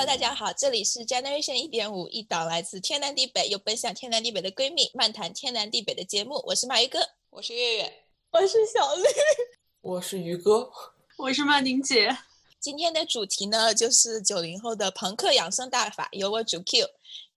[0.00, 6.42] Hello，大家好，这里是 Generation 一点五，一档来自天南地北又奔向天南地北的闺蜜，漫谈天南地北的节目。
[6.46, 6.98] 我是马鱼哥，
[7.28, 9.02] 我是月月，我是小绿，
[9.82, 10.72] 我是鱼哥，
[11.18, 12.16] 我是曼宁姐。
[12.58, 16.86] 今天的主题呢，就是九零后的朋克养生大法，由我主 Q。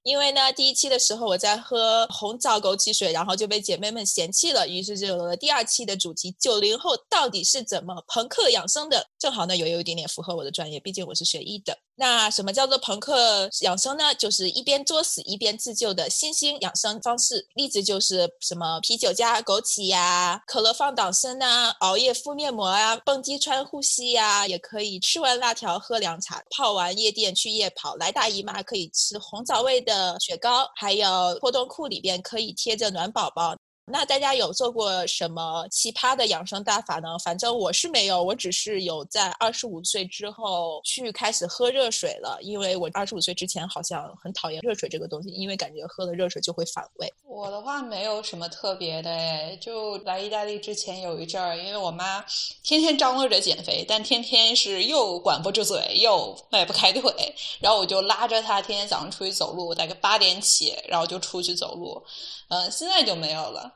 [0.03, 9.07] 因为呢，第一期的时候我在喝红枣枸杞水，然后就被姐妹们嫌弃了，于是就有了第二期的主题：九零后到底是怎么朋克养生的？
[9.17, 11.77] 正好呢，有有一点点符合我的专业，毕竟我是学医的。
[11.95, 14.13] 那什么叫做朋克养生呢？
[14.15, 17.47] 就是一边作死一边自救的新兴养生方式。
[17.53, 33.55] 例子就是什么啤酒加枸杞呀，可乐放党参啊，熬夜敷面膜啊，蹦迪穿护膝呀，也可以吃完辣条喝凉茶，泡完夜店去夜跑，来大姨妈可以吃红枣味的雪糕，还有破洞裤里边可以贴着暖宝宝。
[33.85, 37.19] 那大家有做过什么奇葩的养生大法呢？
[37.21, 47.13] 反正我是没有，我只是有在二十五岁之后去开始喝热水了，因为我二十五岁之前好像很讨厌热水这个东西，因为感觉喝了热水就会反胃。
[47.25, 52.23] 我的话没有什么特别的，就来意大利之前有一阵儿，因为我妈
[52.63, 57.11] 天天张罗着减肥，但天天是又管不住嘴，又迈不开腿，
[57.59, 62.01] 然后我就拉着她天天早上出去走路，大概八点起，然后就出去走路。
[62.47, 63.72] 嗯，现在就没有了。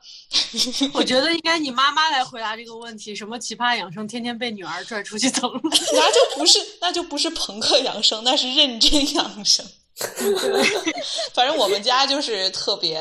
[0.94, 3.14] 我觉得应该你妈妈来回答这个问题。
[3.14, 5.60] 什么奇葩养生，天天被女儿拽出去走路，
[5.94, 9.64] 那就不是，那就不是朋克养生，那是认真养生。
[11.34, 13.00] 反正我们家就是特别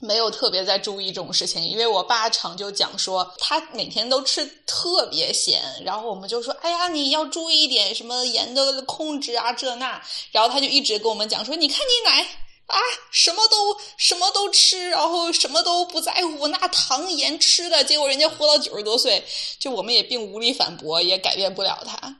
[0.00, 12.24] 没有特别在注意这种事情，因为我爸常就讲说，他每天都吃特别咸，然后我们就说，哎呀，你要注意一点什么盐的控制啊，这那，然后他就一直跟我们讲说，你看你奶。
[12.68, 12.76] 啊，
[13.10, 19.24] 什么都什么都吃，然后什么都不在乎，那糖盐吃的，结果人家活到九十多岁，
[19.58, 22.16] 就我们也并无力反驳，也改变不了他。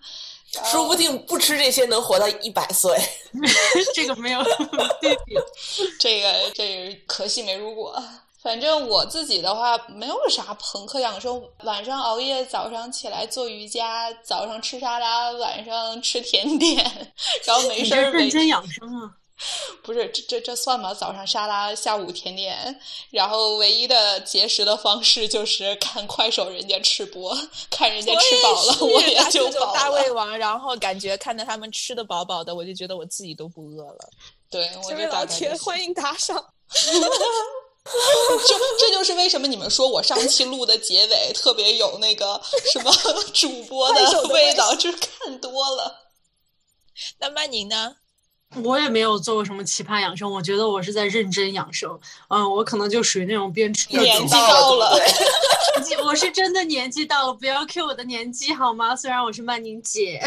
[0.71, 2.99] 说不定不吃这些能活到一百岁。
[3.95, 4.43] 这个没有，
[6.01, 8.03] 这个这个可惜没如果。
[8.43, 16.77] 反正我自己的话，没有啥朋克养生，晚上熬夜，早上起来做瑜伽，早上吃沙拉，晚上吃甜点，
[17.45, 19.11] 然后没事儿认真养生啊。
[19.83, 20.93] 不是这这这算吗？
[20.93, 22.79] 早上沙拉，下午甜点，
[23.11, 27.37] 然后唯一的节食的方式就是看快手，人家吃播，
[27.71, 29.75] 看人家吃饱了，我也就饱了。
[29.75, 34.11] 大胃王，然后感觉看着他们吃的饱饱的，我就觉得我自己都不饿了。
[34.51, 36.37] 对，我就老铁，欢迎打赏。
[38.47, 42.39] 就这就是为什么你们说我上期录的结尾特别有那个
[42.71, 42.93] 什么
[43.33, 46.11] 主播的味道，就是看多了。
[47.19, 47.97] 那曼宁呢？
[48.57, 51.99] 我也没有做过什么奇葩养生，我觉得我是在认真养生。
[52.29, 54.99] 嗯，我可能就属于那种边吃 年纪到了，
[56.03, 58.97] 我是真的年纪到了，不要 Q 我的年纪好吗？
[58.97, 60.19] 虽然我是曼宁姐，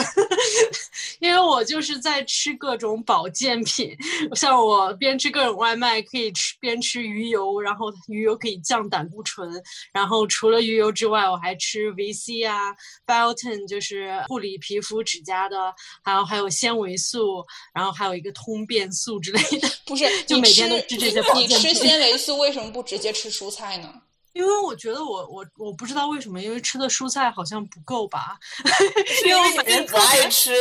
[1.20, 3.98] 因为我就是在吃各种保健品，
[4.36, 9.50] 像我边吃各种外卖，可以吃边吃鱼油，然后鱼油可以降胆固醇，
[9.92, 12.76] 然后除了鱼油之外，我还吃维 C 啊
[13.08, 17.44] ，Biotin 就是护理皮肤指甲的，还有还有纤维素，
[17.74, 18.11] 然后还有。
[18.12, 21.22] 有一个通便素之类的， 不是就每天都吃这些。
[21.36, 23.94] 你吃纤维素为什么不直接吃蔬菜呢？
[24.34, 28.40] 因为我觉得我我我不知道为什么，因为吃的蔬菜好像不够吧？
[29.28, 30.56] 因为我本人不爱吃，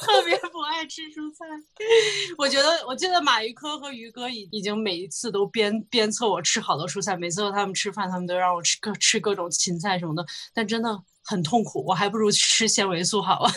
[0.00, 1.44] 特别不爱吃蔬菜。
[2.36, 13.50] 我觉得我记得马玉科和于哥已已经每一次都鞭鞭策我吃好多蔬菜，每次和他们吃饭，他们都让我吃各吃各种芹菜什么的，但真的很痛苦，我还不如吃纤维素好了。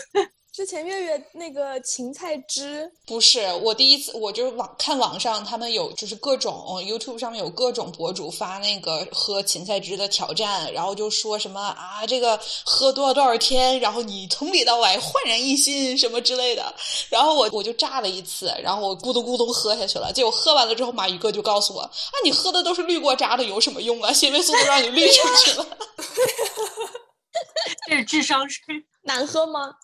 [0.52, 6.52] 之前月月那个芹菜汁不是我第一次，我就是网看网上他们有就是各种
[6.84, 16.74] YouTube 上面有各种博主发那个喝芹菜汁的挑战，然后就说什么啊这个喝多少多少天，然后你从里到外焕然一新什么之类的，
[17.08, 21.90] 然后我我就炸了一次，然后我咕咚咕咚喝下去了，结果喝完了之后，马宇哥就告诉我啊
[22.22, 24.12] 你喝的都是滤过渣的，有什么用啊？
[24.12, 25.66] 纤维素都让你滤出去了，
[27.88, 28.62] 这是智商税，
[29.04, 29.76] 难喝吗？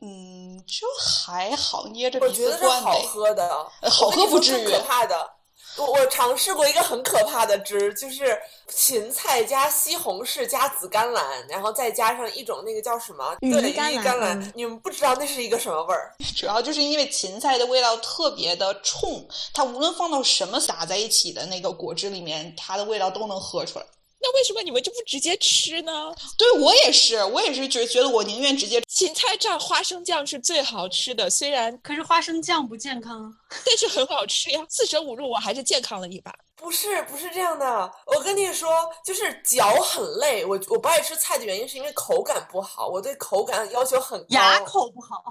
[0.00, 2.90] 嗯，就还好，捏着鼻子灌呗。
[2.90, 4.64] 好喝的，好喝不至于。
[4.66, 5.28] 可怕的，
[5.76, 13.36] 我我尝试过一个很可怕的汁，就是芹菜加西红柿加紫甘蓝，然后再加上一种那个叫什么？
[13.40, 14.52] 羽衣甘蓝。
[14.54, 16.14] 你们不知道那是一个什么味儿？
[16.36, 23.86] 主要就是因为芹菜的味道特别的冲，它无论放到什么撒在一起的那个果汁里面，它的味道都能喝出来。
[24.20, 26.12] 那为什么你们就不直接吃呢？
[26.36, 33.32] 对我也是，我也是觉觉得我宁愿直接芹菜蘸花生酱是最好吃的，虽然可是花生酱不健康，
[33.64, 34.66] 但是很好吃呀。
[34.68, 36.34] 四舍五入我还是健康了一把。
[36.56, 38.68] 不是不是这样的，我跟你说，
[39.04, 40.44] 就是嚼很累。
[40.44, 45.22] 我我不爱吃菜的原因是因为口感不好，我对口感要求很高，牙口不好。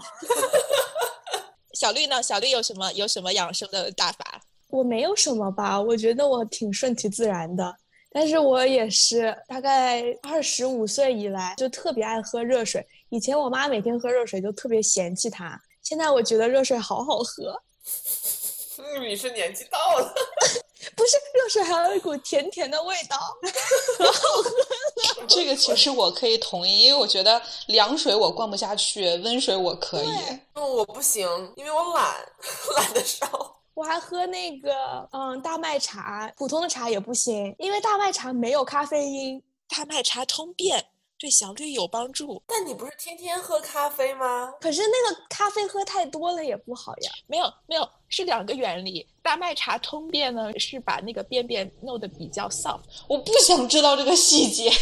[1.77, 2.23] 小绿呢？
[2.23, 4.41] 小绿有什么有什么养生的大法？
[4.69, 7.75] 我没有什么吧，我觉得我挺顺其自然的。
[8.19, 12.83] 但是我也是大概二十五岁以来就特别爱喝热水。
[13.09, 17.55] 以前我妈每天喝热水就特别嫌弃它，现在我觉得热水好好喝。
[19.07, 20.11] 你是年纪到了，
[20.97, 24.11] 不是热水还有一股甜甜的味道，好
[24.41, 25.25] 喝。
[25.29, 30.09] 这个其实我可以同意，因为我觉得凉水我灌不下去，温水我可以。
[30.55, 32.15] 嗯，我不行，因为我懒，
[32.77, 33.56] 懒得烧。
[33.77, 39.39] 我还喝那个嗯大麦茶，普通的茶也不行，因为大麦茶没有咖啡因。
[39.67, 40.83] 大麦茶通便，
[41.19, 42.41] 对小绿有帮助。
[42.47, 44.51] 但你不是天天喝咖啡吗？
[44.59, 47.11] 可是那个咖啡喝太多了也不好呀。
[47.27, 49.05] 没有没有，是两个原理。
[49.21, 52.81] 大麦茶通便呢，是把那个便便弄得比较 soft。
[53.07, 54.71] 我不想知道这个细节。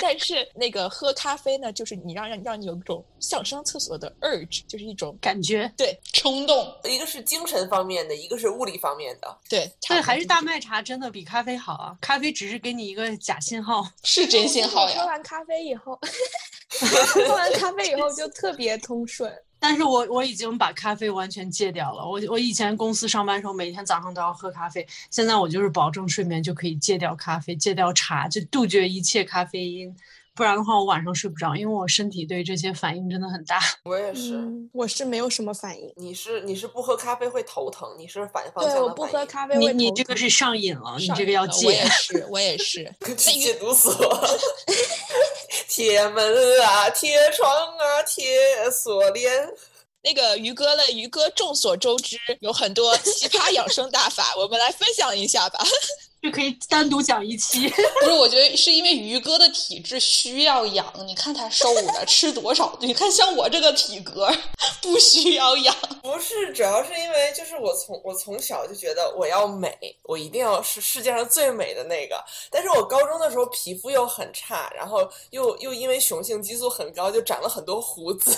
[0.00, 6.72] 但是那个喝咖啡呢，就是你让让让你有一种想上厕所的 urge，就是一种感觉，对冲动。
[6.84, 9.38] 一个是精神方面的，一个是物理方面的。
[9.48, 11.96] 对，对，还是大麦茶真的比咖啡好啊！
[12.00, 15.00] 咖啡只是给你一个假信号，是真信号呀。
[15.00, 15.98] 喝完咖啡以后，
[17.08, 19.30] 喝完咖啡以后就特别通顺。
[19.60, 22.04] 但是我我已经把咖啡完全戒掉了。
[22.04, 24.86] 我我以前公司上班时候，每天早上都要喝咖啡。
[25.10, 29.94] 现在我就是保证睡眠就可以戒掉咖啡，戒掉茶，就杜绝一切咖啡因。
[30.34, 33.58] 不然的话，我晚上睡不着，因为我身体对这些反应真的很大。
[33.82, 34.40] 我也是，
[34.72, 35.92] 我是没有什么反应。
[35.96, 39.76] 你是你是不喝咖啡会头疼，你是反方向对，我不喝咖啡会头疼。
[39.76, 41.66] 你你这个是上瘾了，你这个要戒。
[41.66, 42.94] 我也 是，我也是。
[43.16, 43.92] 戒毒所。
[45.68, 49.54] 铁门啊，铁窗啊，铁锁链。
[50.02, 50.82] 那个于哥呢？
[50.92, 55.62] 于哥众所周知，有很多奇葩养生大法，我们来分享一下吧。
[56.20, 57.68] 就可以单独讲一期。
[58.00, 60.92] 不是，我觉得是因为于哥的体质需要养。
[61.06, 62.76] 你看他瘦的，吃多少？
[62.80, 64.28] 你看像我这个体格，
[64.82, 65.74] 不需要养。
[66.02, 72.22] 不是，主要是因为就是我从我从小就觉得我要美，我一定要是世界上最美的那个。
[72.50, 78.36] 但是我高中的时候皮肤又很差，然后又又因为雄性激素很高，就长了很多胡子。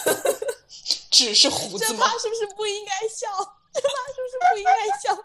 [1.11, 2.09] 只是胡子吗？
[2.13, 3.27] 这是不是不应该笑？
[3.73, 5.17] 这是不是不应该笑？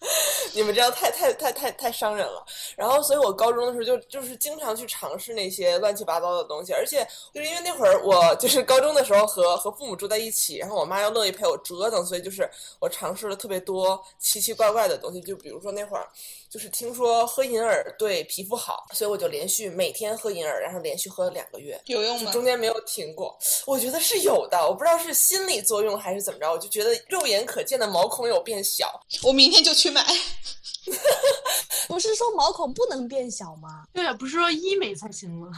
[0.54, 2.44] 你们这样太太太太太伤人了。
[2.76, 12.48] 然后，所以我高中的时候就就是经常去尝试那些乱七八糟的东西，而且就是因为那会儿我就是高中的时候和和父母住在一起，然后我妈又乐意陪我折腾，所以就是
[12.78, 15.20] 我尝试了特别多奇奇怪怪的东西。
[15.20, 16.06] 就比如说那会儿
[16.50, 22.30] 就是听说喝银耳对皮肤好，所以我就连续每天喝银耳，然后连续喝了两个月，有用吗？
[22.30, 23.36] 中间没有停过。
[23.66, 29.00] 我觉得是有的，我不知道是心理作用还是怎么着，我就觉得肉眼可见的毛孔有变小。
[29.22, 30.04] 我明天就去买。
[31.88, 33.86] 不是说毛孔不能变小吗？
[33.92, 35.48] 对啊，不是说医美才行吗？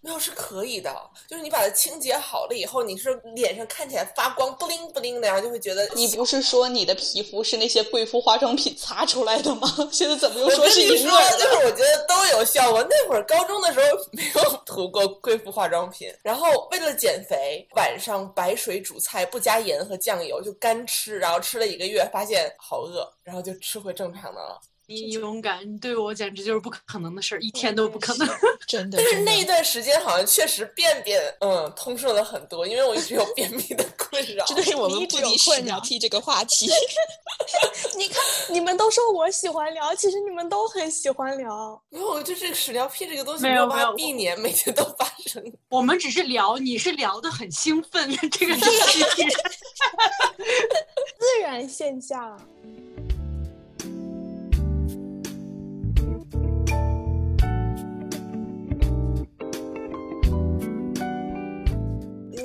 [0.00, 0.94] 没有是可以的，
[1.28, 5.88] 就是你把它清洁好了以后，你是脸上看起来发光，不灵不灵的，然后就会觉得。
[5.94, 9.68] 你不是说你的皮肤是那些贵妇化妆品擦出来的吗？
[9.92, 11.32] 现在怎么又说是银耳？
[11.32, 12.86] 就是我觉得都有效果。
[12.88, 24.60] 那会儿高中的时候没有涂过贵妇化妆品，然后为了减肥，晚上白水煮菜，不加盐和酱油，就干吃，然后吃了一个月，发现好饿，然后就吃回正常的了。
[24.90, 28.26] 你勇敢，你对我简直就是不可能的事儿，一天都不可能。
[28.66, 34.46] 真的，但是那一段时间好像确实便便嗯通顺了很多，因为我一直有便秘的困扰。
[34.48, 36.70] 这是我们不离屎尿屁这个话题。
[37.96, 41.80] 你看，你们都说我喜欢聊，其实你们都很喜欢聊。
[41.90, 45.42] 没有，就是屎尿屁这个东西没有办法避免，每天都发生。
[45.68, 48.60] 我们只是聊，你是聊的很兴奋，这个是
[51.18, 52.40] 自然现象。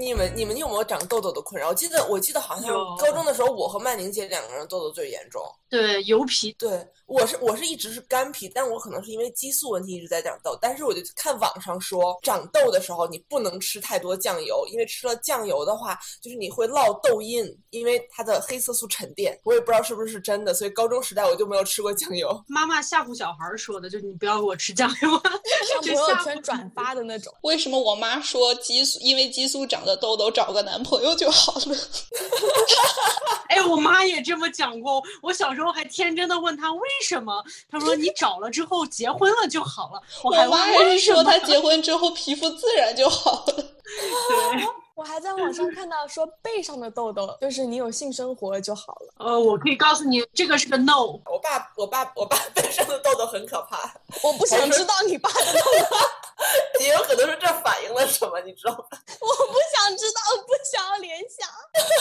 [0.04, 1.70] 你们你们有没有长痘痘的困扰？
[1.70, 2.68] 我记得我记得好像
[2.98, 5.42] 高中的时候，我和曼宁姐两个人痘痘最严重。
[5.74, 6.54] 对，油皮。
[6.60, 10.56] 对，我是我是一直是干皮，但我可能是因为激素问题一直在长痘。
[10.62, 19.36] 但是我就看网上说，长痘的时候你不能吃太多酱油，因为吃了酱油的话，就是你会落痘印，因为它的黑色素沉淀。
[19.46, 22.40] 我也不知道是不是真的，所以高中时代我就没有吃过酱油。
[22.48, 27.34] 妈妈吓唬小孩说的，就是你不要给我吃酱油，上朋友圈转发的那种。
[27.42, 31.76] 为什么我妈说激素因为激素长的痘痘找个男朋友就好了？
[33.50, 35.02] 哎，我妈也这么讲过。
[35.22, 40.02] 我小时候还天真的问他为什么，他说 你找了之后结婚了就好了。
[40.24, 43.54] 我妈还是说他结婚之后皮肤自然就好了。
[43.54, 44.66] 对，
[44.96, 49.14] 我还在网上看到说背上的痘痘就是你有性生活就好了。
[49.18, 51.20] 呃，我可以告诉你，这个是个 no。
[51.26, 53.94] 我爸，我爸，我爸背上的痘痘很可怕。
[54.22, 55.98] 我不想知道你爸的痘痘。
[56.82, 58.86] 也有可能是这反映了什么，你知道吗？
[59.22, 61.48] 我不想知道，不想要联想。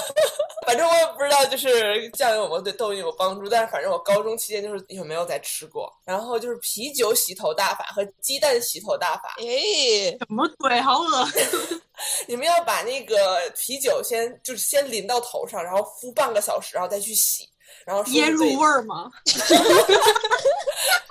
[0.67, 5.93] 反正我也不知道，就是酱油有没有对痘印有帮助，但是反正我高中期间就是有没有再吃过。
[6.05, 9.37] 然后就是啤酒洗头大法和鸡蛋洗头大法。
[9.39, 10.81] 哎，什么鬼？
[10.81, 11.29] 好恶
[12.27, 17.49] 你们要把那个啤酒先就是先淋到头上，然后敷半个小时，然后再去洗，
[17.85, 19.11] 然后腌入味儿吗？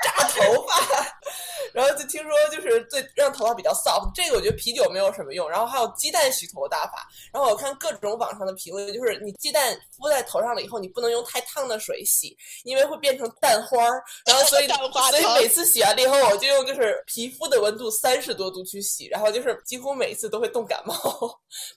[0.03, 0.73] 炸头发。
[1.73, 5.49] 然后就听说就是对让头发比较 soft，这个我觉得啤酒没有什么用。
[5.49, 7.07] 然后还有鸡蛋洗头大法。
[7.31, 14.03] 然后我看各种网上的评论，就是你鸡蛋敷在头上了以后，你不能用太烫的水洗，因为会变成蛋花儿。
[14.25, 20.95] 然后所以所以每次洗完了以后，我就用就是皮肤的温度三十多度去洗，然后就是几乎每一次都会冻感冒。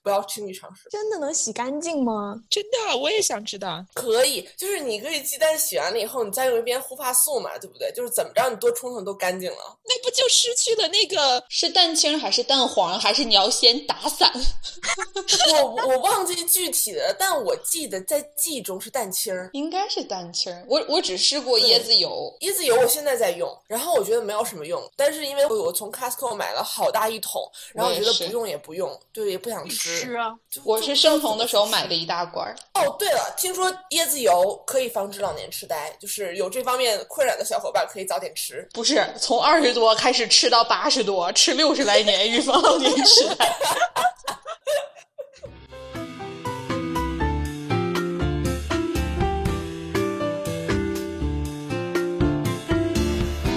[0.02, 0.88] 不要轻易尝试。
[0.90, 2.40] 真的能洗干净吗？
[2.48, 3.84] 真的，我也想知道。
[3.94, 7.92] 可以，就是你可以鸡蛋洗完了以后，你再用一遍护发素嘛，对不对？
[7.92, 9.78] 就是怎么着你多冲冲都干净了。
[9.86, 14.32] 那不就失去了那个是蛋清还是蛋黄，还是你要先打散？
[15.52, 20.64] 我我忘记具体的，但我记得在记忆中是蛋清儿，应该是蛋清儿。
[20.68, 27.42] 我我只试过椰子油，椰子油我现在在用，然后我觉得没有什么用，但是因为我从 Costco 买了好大一桶，
[27.74, 29.98] 然后我觉得不用也不用，对，也不想吃。
[30.00, 32.54] 是啊，我是生酮的时候买的一大罐。
[32.74, 38.66] 哦，对了，听说椰子油可以防止老年痴呆，就是有这方面困扰的小伙伴可以早点吃。
[38.72, 43.44] 不是从二十多开始吃到八十多，吃六十来年，预防老年痴呆。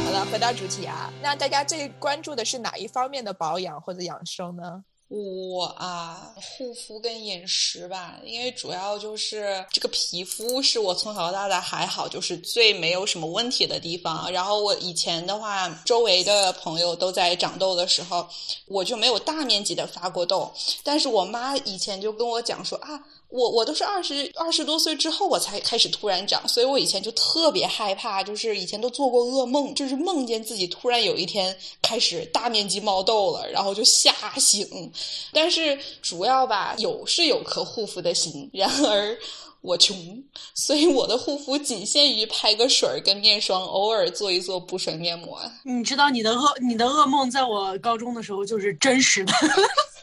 [0.03, 4.83] 好了，回到主题啊，那大家最关注的是哪一方面的保养或者养生呢？
[5.09, 14.29] 我啊，护肤跟饮食吧，因为主要就是这个皮肤是我从小到大还好，就是最没有什么问题的地方。
[14.31, 18.27] 然后我以前的话，周围的朋友都在长痘的时候，
[18.67, 20.51] 我就没有大面积的发过痘。
[20.83, 23.01] 但是我妈以前就跟我讲说啊。
[23.29, 34.89] 我我都是二十二十多岁之后我才开始突然长，所以我以前就特别害怕，就是以前都做过噩梦，就是梦见自己突然有一天开始大面积冒痘了，然后就吓醒。
[35.31, 39.17] 但是主要吧，有是有颗护肤的心，然而
[39.61, 40.23] 我穷，
[40.53, 45.41] 所以我的护肤仅限于拍个水儿跟面霜，偶尔做一做补水面膜。
[45.63, 49.33] 你知道你的噩你的噩梦在我高中的时候就是真实的。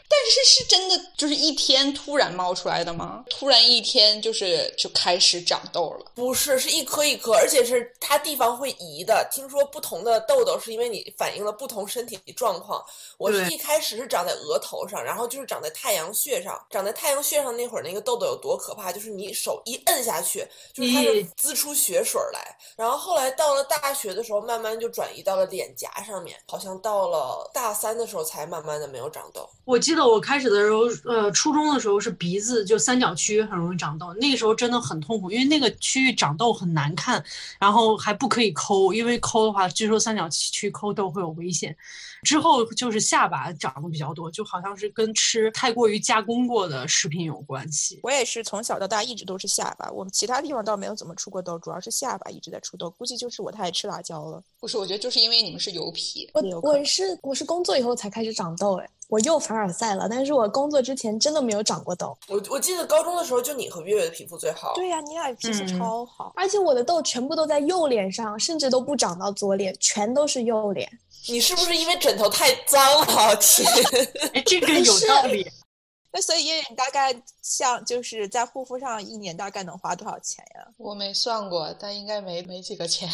[0.07, 3.25] 但是是真的，就是一天突然冒出来的吗？
[3.29, 6.11] 突然一天就是就开始长痘了？
[6.15, 9.27] 不是，是一颗一颗，而且是它地方会移的。
[9.31, 12.83] 听说不同的痘痘是因为你反映了不同身体状况。
[13.17, 16.63] 我是一开始是长在额头上，然后就是长在太阳穴上。
[16.69, 18.91] 长在太阳穴上那会儿，那个痘痘有多可怕？
[18.91, 22.55] 就是你手一摁下去，就是它就滋出血水来。
[22.75, 26.39] 然后后来到了大学的时候，慢慢就转移到了脸颊上面。
[26.47, 29.49] 好像到了大三的时候，才慢慢的没有长痘。
[29.65, 37.23] 我记得我开始的时候，呃，初中的时候是鼻子就三角区很容易长痘，那个时候真的很痛苦，因为那个区域长痘很难看，
[37.59, 41.75] 然后还不可以抠，因为抠的话，据说三角区抠痘会有危险。
[42.23, 47.99] 之后就是下巴长得比较多，就好像是跟吃太过于加工过的食品有关系。
[48.01, 54.41] 我也是从小到大一直都是下巴，我们其他地方倒没有怎么出过痘，主要是下巴一直在出痘，估计就是我太爱吃辣椒了。
[54.59, 56.27] 不是，我觉得就是因为你们是油皮。
[56.33, 60.07] 我我是我是工作以后才开始长痘，哎，我又凡尔赛了。
[60.09, 62.17] 但是我工作之前真的没有长过痘。
[62.27, 64.73] 我我记得高中的时候，就你和月月的皮肤最好。
[64.75, 70.89] 对呀，你俩皮肤超好，而且我的痘全部都在右脸上，甚至都不长到左脸，全都是右脸。
[71.27, 73.35] 你是不是因为枕头太脏了？
[73.37, 73.65] 天，
[74.45, 75.45] 这个有道理。
[76.13, 80.65] 那所以月月，你大概像就是在护肤上一年大概能花多少钱呀？
[80.77, 83.09] 我没算过，但应该没没几个钱。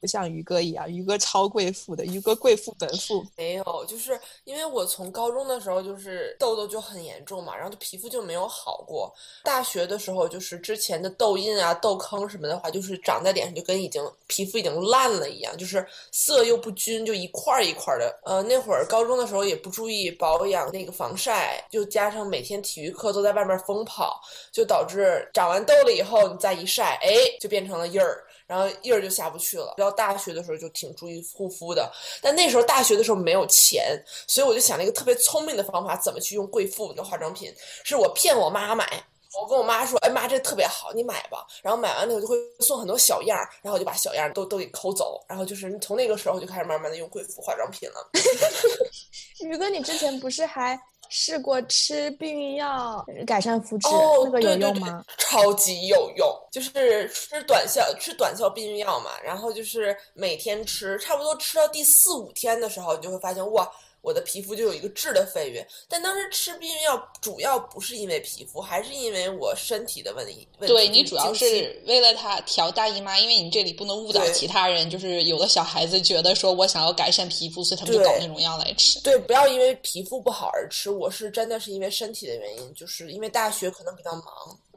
[0.00, 3.24] 不像于哥一样，于哥超贵妇的，于哥贵妇本妇。
[3.36, 9.12] 没有，就是因为我从高中的时候就是痘痘就很严重嘛，然后就皮肤就没有好过。
[9.42, 18.18] 大学的时候就是之前的痘印啊、痘坑什么的话，就是长在脸上就跟已经皮肤已经烂了一样，就是色又不均，就一块儿一块儿的。
[18.24, 24.20] 呃，那会儿高中的时候也不注意保养那个防晒，就加上每天体育课都在外面疯跑，
[24.52, 28.24] 就导致长完痘了以后你再一晒，哎，就变成了印儿。
[28.48, 29.74] 然后印儿就下不去了。
[29.76, 31.88] 到大学的时候就挺注意护肤的，
[32.20, 37.54] 但那时候大学的时候没有钱，所以我就想了一个特别聪明的方法，怎么去用贵妇的化妆品？
[37.84, 38.84] 是我骗我妈买，
[39.38, 45.22] 我跟我妈说：“哎妈，这特别好，你买吧。”然后买完了以后就会送很多小样儿，然后我就把小样儿都都给抠走。
[45.28, 48.10] 然后就是从那个时候就开始慢慢的用贵妇化妆品了。
[49.44, 50.80] 宇哥，你之前不是还？
[51.08, 53.88] 试过吃避孕药改善肤质，
[54.24, 55.04] 那个有用吗？
[55.18, 65.66] 超级有用，就是吃短效吃短效避孕药嘛，然后就是每天吃，差不多吃到第四五天的时候，你就会发现哇，我的皮肤就有一个质的飞跃。
[65.88, 70.46] 但当时吃避孕药主要不是因为皮肤，还是因为我身体的问题。
[70.58, 79.00] 问题对你主要是为了他调大姨妈，因为你这里不能误导其他人，就是有的小孩子觉得说我想要改善皮肤，所以他们就搞那种药来吃。
[79.00, 80.90] 对，不要因为皮肤不好而吃。
[80.90, 84.24] 我是真的是因为身体的原因，就是因为大学可能比较忙。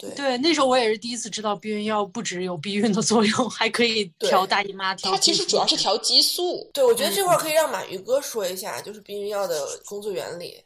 [0.01, 4.95] 对，对，那时候我也是第一次知道避孕药不只有避孕的作用， 还可以调大姨妈。
[4.95, 6.67] 调它其实主要是调激素。
[6.73, 10.57] 对，我觉得这块儿可以让马宇哥说一下，就是避孕药的工作原理。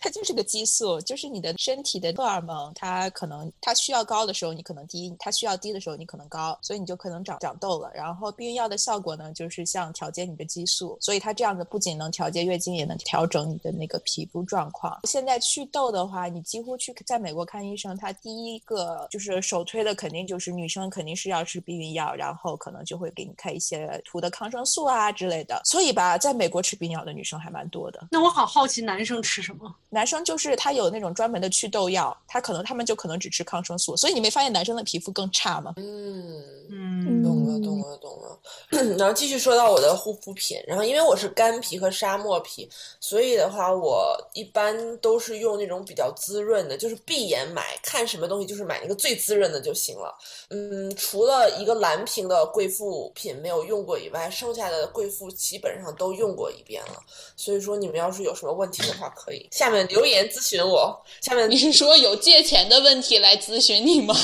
[0.00, 7.90] 它就是个激素，就是你的身体的荷尔蒙，它可能它需要高的时候你可能低，它需要低的时候你可能高，所以你就可能长长痘了。
[7.94, 15.00] 然后避孕药的效果呢，就是像调节你的激素，所以它这样子不仅能调节月经，也能调整你的那个皮肤状况。
[15.04, 25.60] 现在祛痘的话，你几乎去在美国看医生，他第一个就是首推的肯定就是女生肯定是要吃避孕药，然后可能就会给你开一些涂的抗生素啊之类的。
[25.64, 28.08] 所以吧，在美国吃避孕药的女生还蛮多的。
[28.10, 29.65] 那我好好奇，男生吃什么？
[29.88, 35.72] 男生就是他有那种专门的祛痘药，他可能他们就可能只吃抗生素，所以你没发现男生的皮肤更差吗？
[35.76, 38.96] 嗯，嗯，懂了，懂了，懂了。
[38.98, 42.68] 然后继续说到我的护肤品，然后因为我是干皮和沙漠皮，
[43.00, 50.14] 所以的话，我一般都是用那种比较滋润的，就是闭眼买，看什么东西就是买那个最滋润的就行了。
[50.50, 57.00] 嗯，除了一个蓝瓶的贵妇品没有用过以外，剩下的贵妇基本上都用过一遍了。
[57.36, 61.02] 所以说，你们要是有什么问题的话，可以下面留言咨询我。
[61.22, 64.14] 下面你是说有借钱的问题来咨询你吗？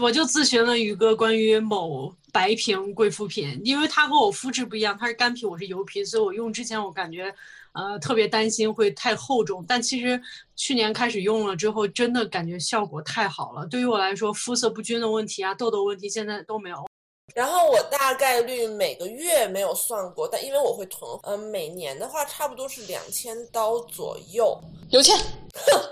[0.00, 7.32] 我就咨询了宇哥关于某白瓶贵妇品，因为它和我肤质不一样，它是干皮，我是油皮，所以我用之前我感觉，
[7.74, 9.62] 呃，特别担心会太厚重。
[9.68, 10.18] 但其实
[10.56, 13.66] 去年开始用了之后，真的感觉效果太好了。
[13.66, 16.86] 对于我来说，肤色不均的问题啊、痘痘问题现在都没有。
[17.34, 24.58] 然后我大概率每个月没有算过，但因为我会囤，呃，每年的话差不多是两千刀左右。
[24.90, 25.18] 有钱，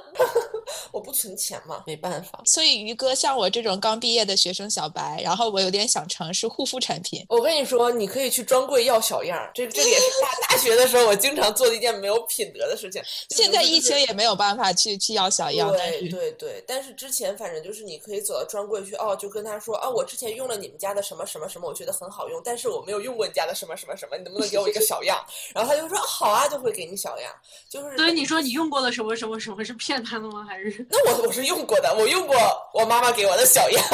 [0.92, 2.42] 我不存钱嘛，没办法。
[2.44, 7.24] 所以于哥像我这种刚毕业的学生小白，然后我有点想尝试护肤产品。
[7.30, 13.00] 我跟你说，你可以去专柜要小样儿，这这个也是大大学的时候我经常做的一件没有品德的事情。
[13.30, 25.18] 就现在疫情也没有办法去去要小样，对对对，但是之前反正就是你可以走到专柜去，哦，就跟他说啊，我之前用了你们家的什么什么什么，我觉得很好用，但是我没有用过你家的什么什么什么，你能不能给我一个 小样？
[25.54, 27.32] 然后他就说好啊，就会给你小样，
[27.68, 30.44] 就是所以你说你用过的什么什么什么是骗他的吗？
[30.48, 32.36] 还是那我我是用过的，我用过
[32.74, 33.84] 我妈妈给我的小样，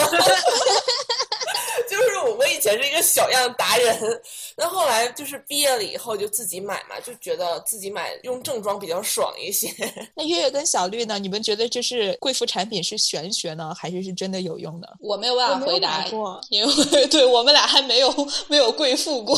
[1.89, 4.23] 就是我们以前是一个小样达人，
[4.57, 9.69] 那后来就是毕业了以后就自己买嘛，就觉得自己买用正装比较爽一些。
[10.15, 11.19] 那月月跟小绿呢？
[11.19, 14.87] 你们觉得这是贵妇产品是玄学呢，还是是真的有用呢？
[15.01, 19.37] 我没有办法回答，过，因为 对我们俩还没有没有贵妇过。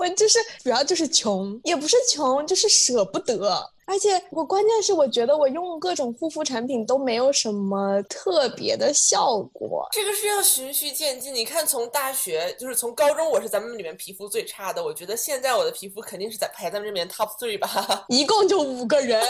[0.00, 3.70] 我就是主要就是穷，也不是穷，就是舍不得。
[3.86, 9.88] 而且我关键是我觉得我用各种护肤产品都没有什么特别的效果。
[9.90, 11.34] 这个是要循序渐进。
[11.34, 14.84] 你看，从大学就是从高中，我是咱们里面皮肤最差的。
[14.84, 18.04] 我觉得现在我的皮肤肯定是在排咱们这边 top three 吧。
[18.08, 19.24] 一共就五个人，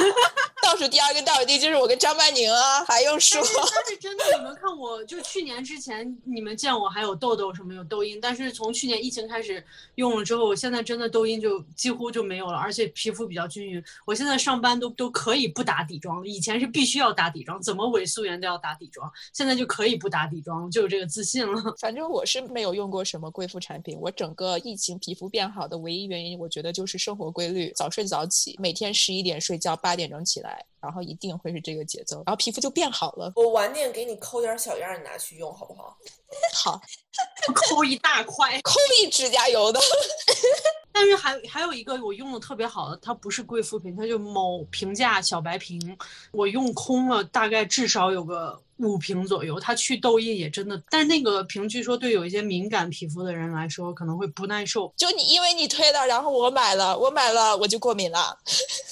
[0.68, 3.64] 倒数第二个倒数第一就是我跟张曼宁啊， 还用说但？
[3.64, 13.82] 是但是真的，你们看我，就去年之前你们见我还有痘痘什么有痘印，但是从去年疫情开始用了之后，我现在真的痘印就几乎就没有了，而且皮肤比较均匀。
[14.04, 21.74] 我现在上班都都可以不打底妆了，以前是必须要打底妆，怎么伪素颜都要打底妆，现在就可以不打底妆，就有这个自信了。
[21.80, 33.32] 反正我是没有用过什么贵妇产品，我整个疫情皮肤变好的唯一原因，我觉得就是生活规律，早睡早起，每天十一点睡觉，八点钟起来，然后一定会是这个节奏，然后皮肤就变好了。
[33.36, 35.96] 我晚点给你抠点小样，你拿去用好不好？
[36.54, 36.80] 好，
[37.54, 38.60] 抠一大块。
[38.62, 39.80] 抠一指甲油的。
[40.92, 45.96] 但是还还有一个我用的特别好的，它不是贵妇品，它就某平价小白瓶，
[46.32, 49.60] 我用空了，大概至少有个五瓶左右。
[49.60, 54.92] 它去痘印也真的，但是那个瓶据说对有一些敏感皮肤的人来说可能会不耐受。
[54.96, 58.36] 就你因为你推的，然后我买了，我买了我就过敏了。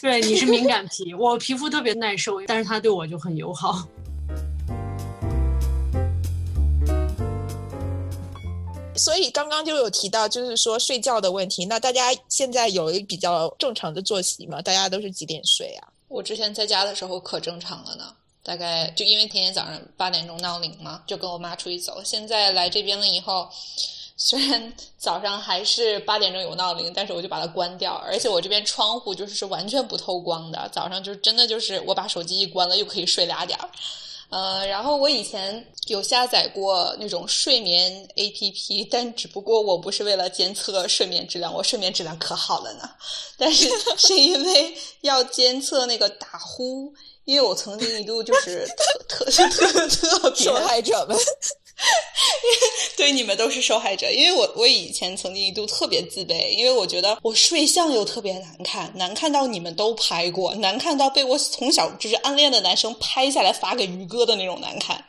[0.00, 3.86] 对，你是敏感 皮，我皮肤特别耐受，但是它对我就很友好。
[8.96, 11.66] 所以刚刚就有提到，就是说睡觉的问题。
[11.66, 14.62] 那大家现在有一比较正常的作息吗？
[14.62, 15.88] 大家都是几点睡啊？
[16.08, 18.04] 我之前在家的时候可正常了呢，
[18.46, 22.00] 大概就因为天天早上八点钟闹铃嘛，就跟我妈出去走。
[22.04, 23.48] 现在来这边了以后，
[24.16, 33.68] 虽然 早上还是八点钟有闹铃，但是我就把它关掉，而且我这边窗户就是是完全不透光的，早上就真的就是我把手机一关了，又可以睡俩点儿。
[34.28, 42.90] 呃，然后我以前有下载过那种睡眠 APP，但只不过我不是为了监测睡眠质量，我睡眠质量可好了呢。
[43.36, 46.92] 但是 是因为要监测那个打呼，
[47.26, 51.16] 因为我曾经一度就是特特特特别受害者们。
[52.96, 65.04] 对，你们都是受害者，因为我我以前曾经一度特别自卑，因为我觉得我睡相又特别难看，难看到你们都拍过，难看到被我从小就是暗恋的男生拍下来发给于哥的那种难看。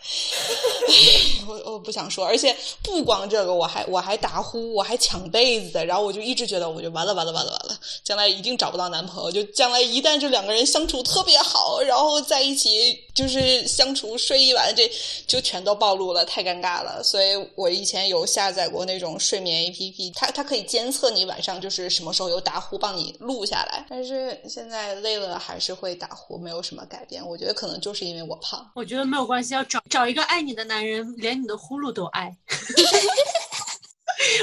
[1.47, 9.31] 我我不想说，而且不光这个，我还我还打呼，我还抢被子，然后我就一直觉得，我就完了完了完了完了，将来一定找不到男朋友。
[9.31, 14.91] 就将来一旦这两个人相处特别好，然后在一起就是相处睡一晚，这
[15.25, 17.01] 就全都暴露了，太尴尬了。
[17.03, 23.85] 所以我以前有下载过那种睡眠 APP，它它可以监测你晚上就是什么时候有打呼，帮你录下来。
[23.89, 27.25] 但是现在累了还是会打呼，没有什么改变。
[27.25, 28.69] 我觉得可能就是因为我胖。
[28.75, 32.35] 我觉得没有关系，要找找一个爱你的男人，连你的呼噜都爱。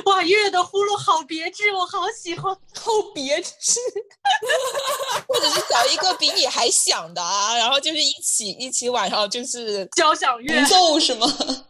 [0.07, 3.81] 哇，月月的呼噜好别致，我好喜欢，好别致。
[5.27, 11.27] 或者是找一个比你还响的啊，然后就是一起一起晚上就是交响乐奏是吗？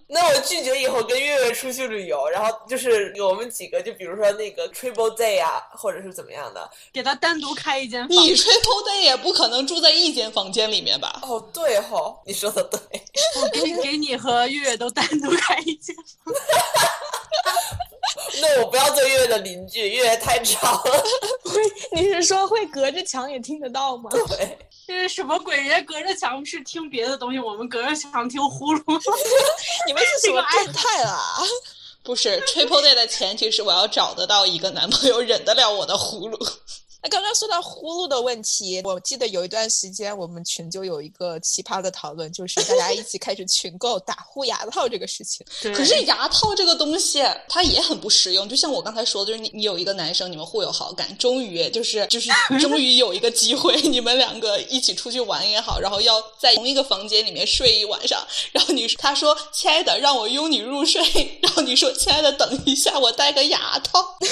[0.06, 8.10] 那我拒绝以后跟月月出去旅游，然后就是我们几个，就比如说那个 Triple Day 啊，或者是怎么样的，给他单独开一间房。
[8.10, 11.20] 你 Triple Day 也不可能住在一间房间里面吧？
[11.22, 12.78] 哦，对吼，你说的对。
[13.40, 16.34] 我给给你和月月都单独开一间房。
[18.40, 21.04] 那我不要做月月的邻居，月月太吵了。
[21.44, 21.62] 会，
[21.92, 24.10] 你是说会隔着墙也听得到吗？
[24.10, 25.56] 对，这是什么鬼？
[25.56, 29.00] 人家隔着墙是听别的东西，我们隔着墙听呼噜。
[29.86, 31.22] 你们是什么变态啊？
[32.02, 36.52] 不是，Triple Day 的前提是我要找得到一个男朋友，忍得了我的呼噜。
[37.04, 45.44] 那刚刚说到呼噜的问题，我记得有一段时间我们群就有一个奇葩的讨论，就是大家一起开始群购打呼牙套这个事情。
[45.74, 64.16] 可是牙套这个东西它也很不实用，就像我刚才说的，就是你你有一个男生，你们互有好感，终于就是就是 终于有一个机会，你们两个一起出去玩也好，然后要在同一个房间里面睡一晚上，然后你他说亲爱的让我拥你入睡，然后你说亲爱的等一下我戴个牙套。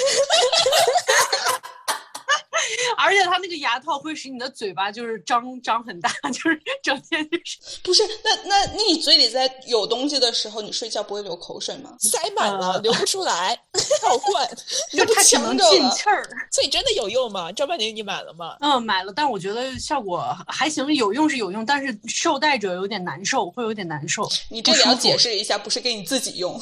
[2.97, 8.03] 而且它那个牙套会使你的嘴巴就是张张很大， 就是整天就是不是？
[8.25, 11.95] 那那你嘴里在有东西的时候，你睡觉不会流口水吗？
[12.01, 13.59] 塞满了，流不出来，
[14.03, 14.49] 倒灌，
[14.93, 16.23] 就它只能进气儿。
[16.51, 17.51] 所以真的有用吗？
[17.53, 18.57] 张曼宁，你买了吗？
[18.61, 24.29] 嗯，买了，但我觉得效果还行，有用是有用，但是受戴者有点难受，会有点难受。
[24.51, 26.61] 你这里要解释一下，不是给你自己用。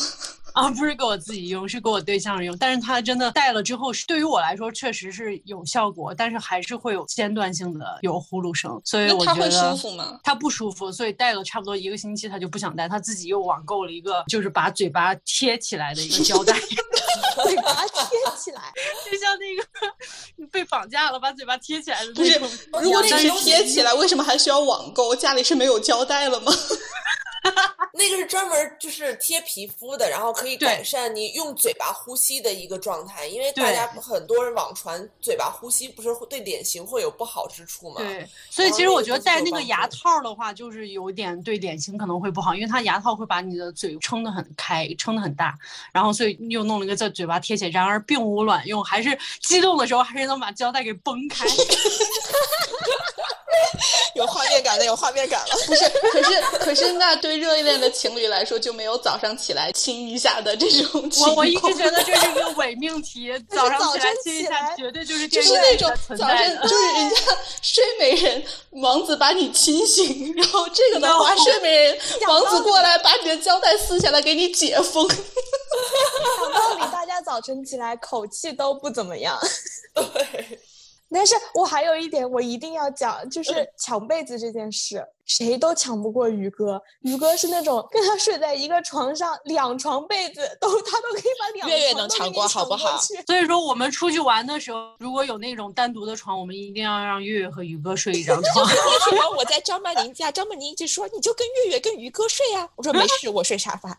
[0.54, 2.56] 啊，不是给我自己用，是给我对象用。
[2.58, 8.80] 但是他真的戴了之后，是对于我来说确实是有效果，但是还是会有间断性的有呼噜声。
[8.84, 10.18] 所以我觉得舒服吗？
[10.22, 12.88] 他不舒服，所以戴了差不多一个星期，他就不想戴。
[12.88, 16.52] 他自己又网购了一个，就是把嘴巴贴起来的一个胶带，
[17.44, 18.72] 嘴巴贴起来，
[19.10, 22.40] 就像那个被绑架了，把嘴巴贴起来的不是？
[22.82, 25.14] 如果只是贴起来，为什么还需要网购？
[25.14, 26.52] 家里是没有胶带了吗？
[27.92, 33.26] 那个是专门就是贴皮肤的，然后可以改善你用嘴巴呼吸的一个状态。
[33.26, 37.96] 因为大家很多人网传嘴巴呼吸不是会对脸型会有不好之处吗？
[38.00, 45.59] 对，所以其实我觉得戴那个牙套的话，就是有点对脸型可能会不好，因为它牙套会把你的嘴撑得很开，撑得很大，
[45.92, 51.44] 然后所以又弄了一个在嘴巴贴起来，然而并无卵用，还是激动的时候还是能把胶带给崩开。
[54.14, 55.55] 有画面感了，有画面感了。
[55.66, 61.30] 不是，可是可是，那对热恋的情侣来说，就没有早上起来亲一下的这种情况。
[61.30, 67.16] 我我一直觉得 这是一个伪命题， 早上起来亲一下，绝对就是就是那种早晨就是人家
[67.62, 75.06] 睡美人王子把你亲醒，然后这个的话，睡美人王子过来把你的胶带撕下来给你解封。
[75.08, 79.38] 讲道理，大家早晨起来口气都不怎么样。
[79.94, 80.58] 对。
[81.12, 86.81] 但是我还有一点，我一定要讲，就是抢被子这件事，谁都抢不过于哥。
[87.01, 92.96] 于哥是那种跟他睡在一个床上，两床被子都他都可以把两月月能抢过，好不好？
[93.27, 98.64] 所以说我们出去玩的时候，如果有那种单独的床，我们一定要让月月和于哥睡一张床。
[98.66, 98.73] 为
[99.11, 102.68] 什么我在张曼宁家，张曼宁一直说你就跟月月跟于哥睡呀？
[102.77, 103.99] 我说没事，我睡沙发。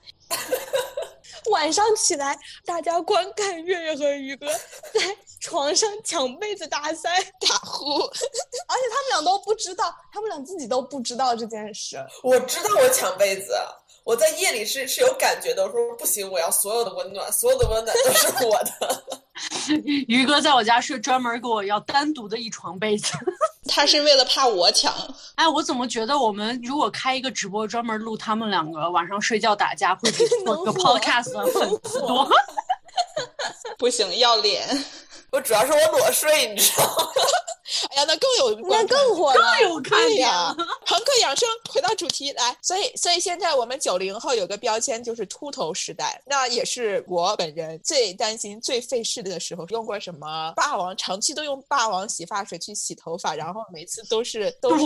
[1.49, 4.47] 晚上起来，大家观看月月和于哥
[4.93, 11.97] 在床上抢被子大赛打呼， 而且他们俩都不知道，他们俩自己都不知道这件事。
[12.23, 13.53] 我知道我抢被子，
[14.03, 15.63] 我在夜里是是有感觉的。
[15.63, 19.03] 我说不行，我要所有的温暖，所有的温暖都是我的。
[20.07, 23.13] 于哥在我家睡，专门给我要单独的一床被子。
[23.67, 24.93] 他是为了怕我抢。
[25.35, 32.27] 哎，我怎么觉得我们如果开一个直播专门录他们两个晚上睡觉打架，会比 做个 podcast 粉丝多？
[33.77, 34.67] 不行，要脸。
[35.31, 37.07] 我主要是我裸睡，你知道吗？
[37.89, 40.55] 哎呀，那更有那更火了，更有看点呀！
[40.85, 49.61] 朋克养生，回到主题来，所以所以现在我们九零后有个标签就是秃头时代，那也是我本人最担心、最费事的时候。
[49.71, 50.95] 用过什么霸王？
[50.97, 54.83] 长期都用霸王洗发水去洗头发，然后每次都是都是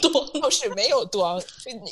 [0.00, 1.40] 多都是没有多，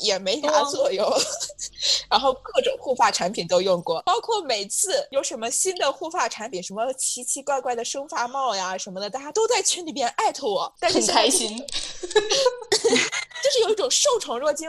[0.00, 1.08] 也没啥作用。
[2.10, 11.56] 然后各种护发产品都用过，包括每次有什么新的护发产品，什么奇奇怪怪的生发帽呀什么的，大家都在群里边艾特我，但是很开心，
[12.02, 14.68] 就是有一种受宠若惊。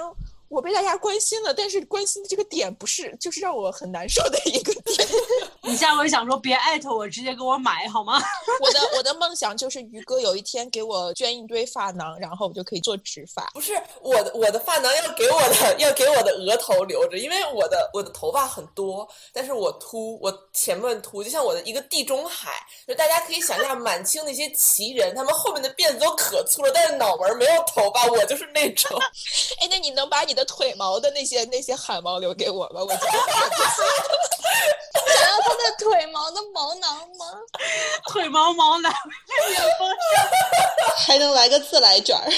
[0.52, 5.08] 我被大家关心了，但是关心的这个点不是，就是让我很难受的一个点。
[5.64, 8.22] 你下回想说别艾特我，直接给我买好吗？
[8.60, 13.50] 我的我的梦想就是于哥有一天给我捐一堆发囊，然后我就可以做植发。
[13.54, 22.52] 不是我的我的发囊要给我的要给我的额头留着，因为我的我的头发很多，但是我秃，我前面秃，就像我的一个地中海。
[22.86, 29.00] 就大家可以想象满清那些奇人，他们后面的辫子都可粗了，但是脑门没有头发，我就是那种。
[29.62, 32.82] 哎，那你能把你的腿毛的那些那些汗毛留给我吧？
[32.84, 33.00] 我 想
[35.30, 37.26] 要他的腿毛的毛囊吗？
[38.12, 38.94] 腿毛毛囊，
[41.08, 42.30] 还能来个自来卷儿。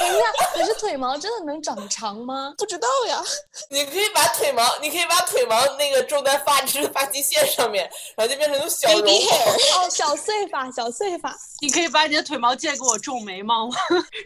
[0.00, 2.54] 等一下，可是腿毛真的能长长吗？
[2.56, 3.22] 不知道呀。
[3.68, 11.34] 你可以把腿毛，你可以把腿毛那个种在发质发际线上面，然后就变成那种小绒哦，小碎发，小碎发。
[11.60, 13.76] 你可以把你的腿毛借给我种眉毛吗？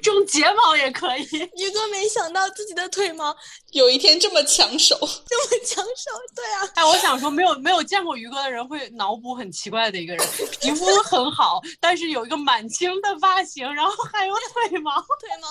[0.03, 1.27] 种睫毛也可以。
[1.57, 3.37] 宇哥没想到自己的腿毛
[3.73, 6.11] 有一天这么抢手， 这么抢手。
[6.35, 6.71] 对啊。
[6.75, 10.29] 哎，我想说，没有没有见过于哥的人会脑补很奇怪的一个人，
[10.61, 15.49] 皮肤很好，但是有一个满清的发型，然后还有腿毛，腿毛。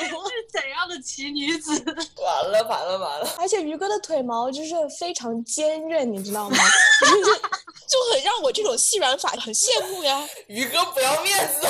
[0.00, 1.72] 很多 是怎样的奇女子？
[2.16, 3.34] 完了完了完了！
[3.38, 6.56] 而且于哥的腿毛就是非常坚韧，你知道吗？
[7.88, 10.26] 就很让我这种细软发很羡慕呀。
[10.46, 11.66] 于哥不要面子。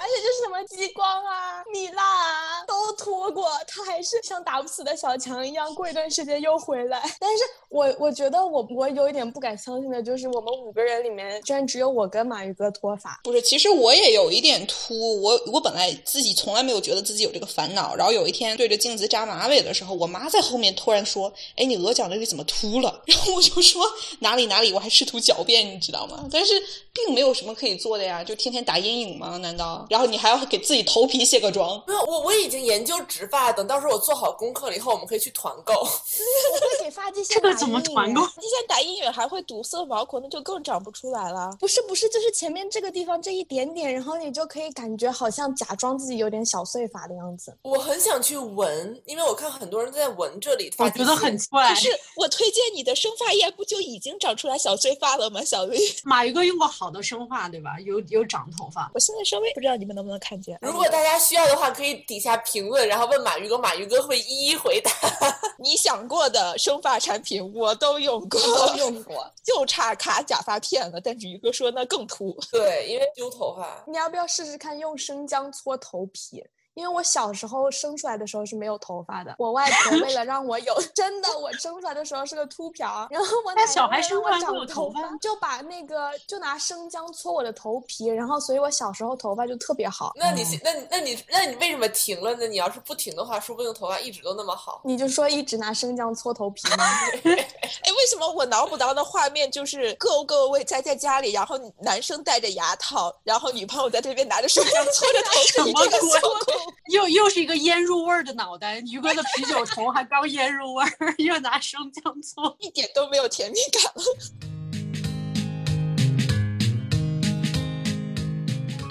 [0.00, 7.02] 而且就是什么激光啊、蜜蜡啊都脱过，他还是像打不死的小强一样，过一段时间又回来。
[7.18, 13.20] 但是我我觉得我我有一点不敢相信的就是，我们五个人里面居然只有我跟马宇哥脱发。
[13.24, 17.94] 不是，其实我也有一点秃，我我本来自己从来没有觉得自己有这个烦恼。
[17.94, 23.84] 然后有一天对着镜子扎马尾的时候，我妈在后面突然说：“哎，你额角那里怎么秃了？” 然后我就说
[24.20, 26.26] ：“哪里哪里。”我还试图狡辩，你知道吗？
[26.30, 26.52] 但是
[26.92, 29.36] 并没有什么可以做的呀，就天天打阴影吗？
[29.38, 29.86] 难道？
[29.90, 31.82] 然后你还要给自己头皮卸个妆？
[31.86, 35.74] 没有，我我已经研究植发，等到时候我做好功课了以后，我们可以去团购。
[35.74, 38.22] 我会给发际线这个怎么团购？
[38.22, 41.50] 发际线打阴影还会堵塞毛孔，那就更长不出来了。
[41.60, 47.54] 不是不是，就是前面这个地方这一点点，然后你就可以感觉好像假装自己有点小碎发的样子。
[47.62, 50.72] 我很想去闻，因为我看很多人在闻这里。
[50.78, 51.68] 我觉得很怪。
[51.70, 55.42] 可是我推荐你的生发液，不就已经长出来小碎发了吗？
[55.42, 57.80] 小绿， 马宇哥用过好的生发，对吧？
[57.80, 58.90] 有有长头发。
[58.94, 60.58] 我现在稍微不知道你们能不能看见。
[60.62, 64.90] 如果大家需要的话，可以底下评论，然后问马宇哥，马宇哥会一一回答。
[65.58, 71.00] 你想过的生发产品我都用过，都用过，就差卡假发片了。
[71.00, 72.36] 但是宇哥说那更秃。
[72.52, 73.84] 对，因为丢头发。
[73.86, 76.44] 你要不要试试看用生姜搓头皮？
[76.78, 90.12] 因为我小时候生出来的时候是没有头发的，我外婆为了让我有， 真的，我生出来的时候是个秃瓢，然后我奶奶小孩生我长头发，就把那个就拿生姜搓我的头皮，然后所以我小时候头发就特别好。
[90.14, 92.46] 那你那那你那你为什么停了呢？
[92.46, 94.80] 你要是不停的话，说不定头发一直都那么好。
[94.84, 96.84] 你就说一直拿生姜搓头皮吗？
[97.24, 106.67] 哎，为什么我脑补到的画面就是各各位在在家里，然后男生戴着牙套，然后女朋友在这边拿着生姜搓着头皮，这个效果。
[106.92, 114.47] 又又是一个腌入味儿的脑袋，于哥的啤酒头还刚腌入味儿， 又拿生姜做，一点都没有甜蜜感了。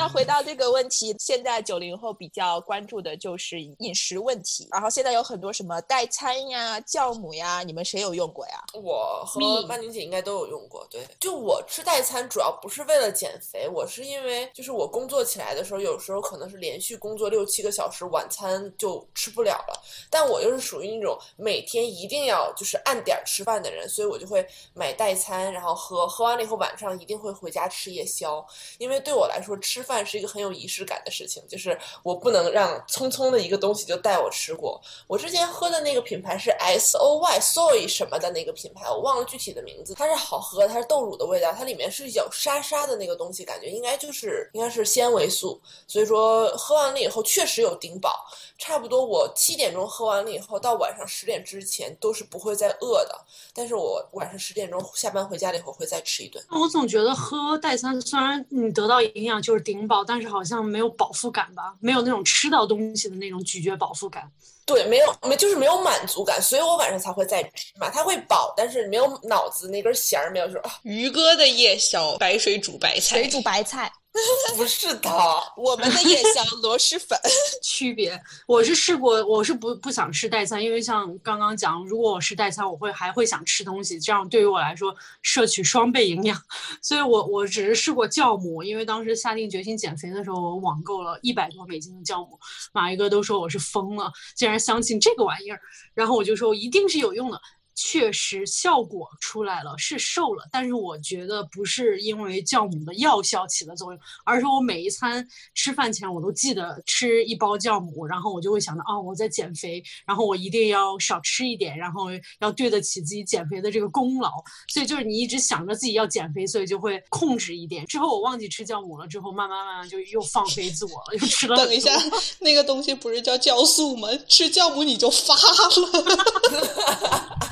[0.08, 4.66] 那回到这个问题，现在九零后比较关注的就是饮食问题。
[4.72, 8.64] 然后现在有很多什么代餐呀、酵母呀，你们谁有用过呀？
[8.74, 10.88] 我和曼宁姐应该都有用过。
[10.90, 19.84] 对，就我吃代餐主要不是为了减肥，我是因为就是我工作起来的时候，有时候可能是连续工作六七个小时，晚餐就吃不了了。
[20.10, 28.46] 但我又是属于那种每天一定要就是按点吃饭的人，所以我就会买代餐，然后喝，喝完了以后晚上一定会回家吃夜宵，
[28.78, 29.97] 因为对我来说吃饭。
[30.06, 34.82] 是一个很有仪式感的事情，就是我不能让匆匆的一个东西就带我吃过。
[35.08, 48.26] 我之前喝的那个品牌是 S O Y Soy 什么的那个品牌，我忘了具体的名字，它是好喝，它是豆乳的味道，它里面是有沙沙的那个东西，感觉应该就是应该是纤维素，所以说喝完了以后确实有顶饱。
[48.58, 53.16] 差不多我七点钟喝完了以后，到晚上十点之前都是不会再饿的。
[53.54, 56.44] 但是我晚上十点钟下班回家了以后会再吃一顿。
[56.50, 64.30] 我总觉得喝代餐虽然你得到营养就是顶饱，但是好像没有饱腹感吧，没有那种吃到东西的那种咀嚼饱腹感。
[64.66, 67.90] 对，没有没就是没有满足感，所以我晚上才会再吃嘛。
[67.90, 70.62] 它会饱，但是没有脑子那根弦儿没有说。
[70.84, 73.90] 鱼哥的夜宵，白水煮白菜，水煮白菜。
[74.56, 75.10] 不是的，
[75.56, 77.18] 我们的夜宵螺蛳粉
[77.62, 78.20] 区别。
[78.46, 86.42] 我是试过，我是不不想吃代餐，因为像刚刚讲，如果我是代餐，我会还会想吃东西，这样对于我来说摄取双倍营养。
[86.82, 92.40] 所以我我只是试过酵母，因为当时下定决心减肥的时候，我网购了一百多美金的酵母，
[92.74, 95.60] 马一哥都说我是疯了，竟然相信这个玩意儿，
[95.94, 97.40] 然后我就说一定是有用的。
[97.78, 112.08] 确实效果出来了，是瘦了，但是我觉得不是因为酵母的药效起了作用，而是我每一餐吃饭前我都记得吃一包酵母，然后我就会想到，哦，我在减肥，然后我一定要少吃一点，然后
[112.40, 114.32] 要对得起自己减肥的这个功劳。
[114.68, 117.86] 所以就是你一直想着自己要减肥，所以就会控制一点。
[117.86, 121.56] 之后我忘记吃酵母了，之后慢慢慢慢就又放飞自我了，又吃了。
[121.56, 121.92] 等一下，
[122.40, 124.08] 那个东西不是叫酵素吗？
[124.28, 125.38] 吃酵母你就发了。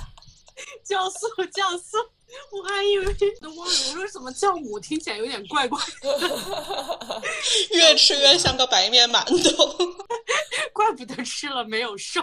[0.87, 1.97] 酵素， 酵素，
[2.51, 3.05] 我还以为
[3.41, 3.73] 都忘了。
[3.89, 7.21] 我说什么酵母，听起来有点怪怪的。
[7.71, 9.23] 越吃越像个白面馒
[9.55, 9.77] 头，
[10.73, 12.21] 怪不得吃了没有瘦，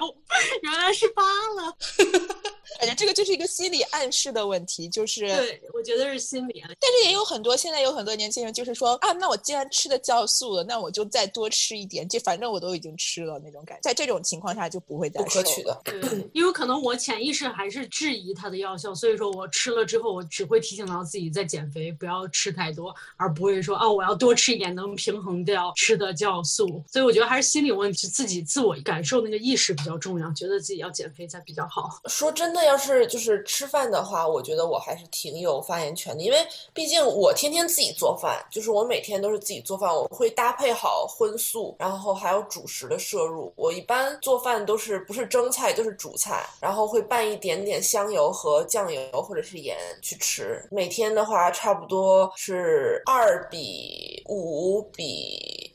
[0.62, 1.76] 原来是发了。
[2.78, 6.62] 感觉这个就是一个心理暗示的问题，就是对我觉得是心理。
[6.80, 13.80] 但是也有很多现在有很多年轻人就是说啊，那我既然吃的酵素了，那我就再多吃一点，就反正我都已经吃了那种感觉。
[13.82, 15.80] 在这种情况下就不会再不可取的。
[15.84, 16.00] 对，
[16.32, 26.82] 因为可能我潜意识还是质疑它的药效，所以说我吃了之后，我只会提醒到自己在减肥，不要吃太多，而不会说啊我要多吃一点，能平衡掉吃的酵素。
[26.90, 32.00] 所以我觉得还是心理问题，自己自我感受那个意识比较重要，觉得自己要减肥才比较好。
[32.08, 32.61] 说真的。
[32.64, 36.38] 要是就是吃饭的话，我觉得我还是挺有发言权的，因为
[36.72, 43.52] 毕竟我天天自己做饭，就是我每天都是自己做饭，我会搭配好荤素，然后还有主食的摄入。
[43.56, 50.62] 我一般做饭都是不是蒸菜就是煮菜，然后会拌一点点香油和酱油或者是盐去吃。
[50.70, 55.71] 每天的话差不多是二比五比。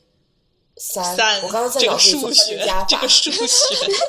[0.78, 2.30] 三，我刚刚在脑子里做
[2.64, 3.46] 加法，这个数学，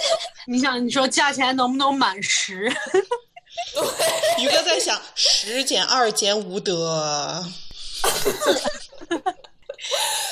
[0.47, 2.71] 你想，你说价钱能不能满十？
[3.73, 7.43] 对，宇哥在想，十减二减五得。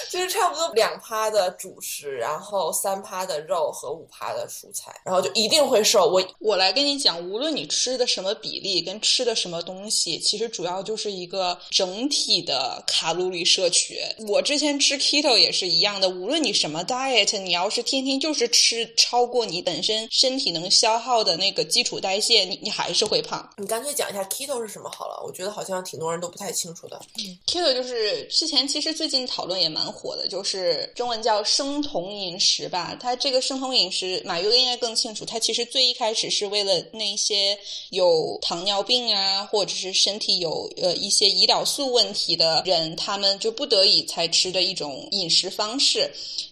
[0.10, 6.08] 就是差不多两趴的主食，然后三趴的肉和五趴的蔬菜，然后就一定会瘦。
[6.08, 14.00] 我我来跟你讲，无论你吃的什么比例跟吃的什么东西，其实主要就是一个整体的卡路里摄取。
[14.28, 23.48] 我之前吃 keto 也是一样的，无论你什么 diet，你要是天天就是吃超过你本身身体能消耗的那个基础代谢，你你还是会胖。
[23.58, 27.00] 你干脆讲一下 keto 是什么好了，我觉得好像挺多人都不太清楚的。
[27.46, 32.96] keto 就是之前其实最近讨论也蛮火的，就是中文叫生酮饮食吧。
[33.00, 35.26] 它这个生酮饮食，马哥应该更清楚。
[35.26, 37.58] 它其实最一开始是为了那些
[37.90, 46.10] 有糖尿病啊，或者是身体有呃一些胰岛素问题的人，他们就不得已才吃的一种饮食方式。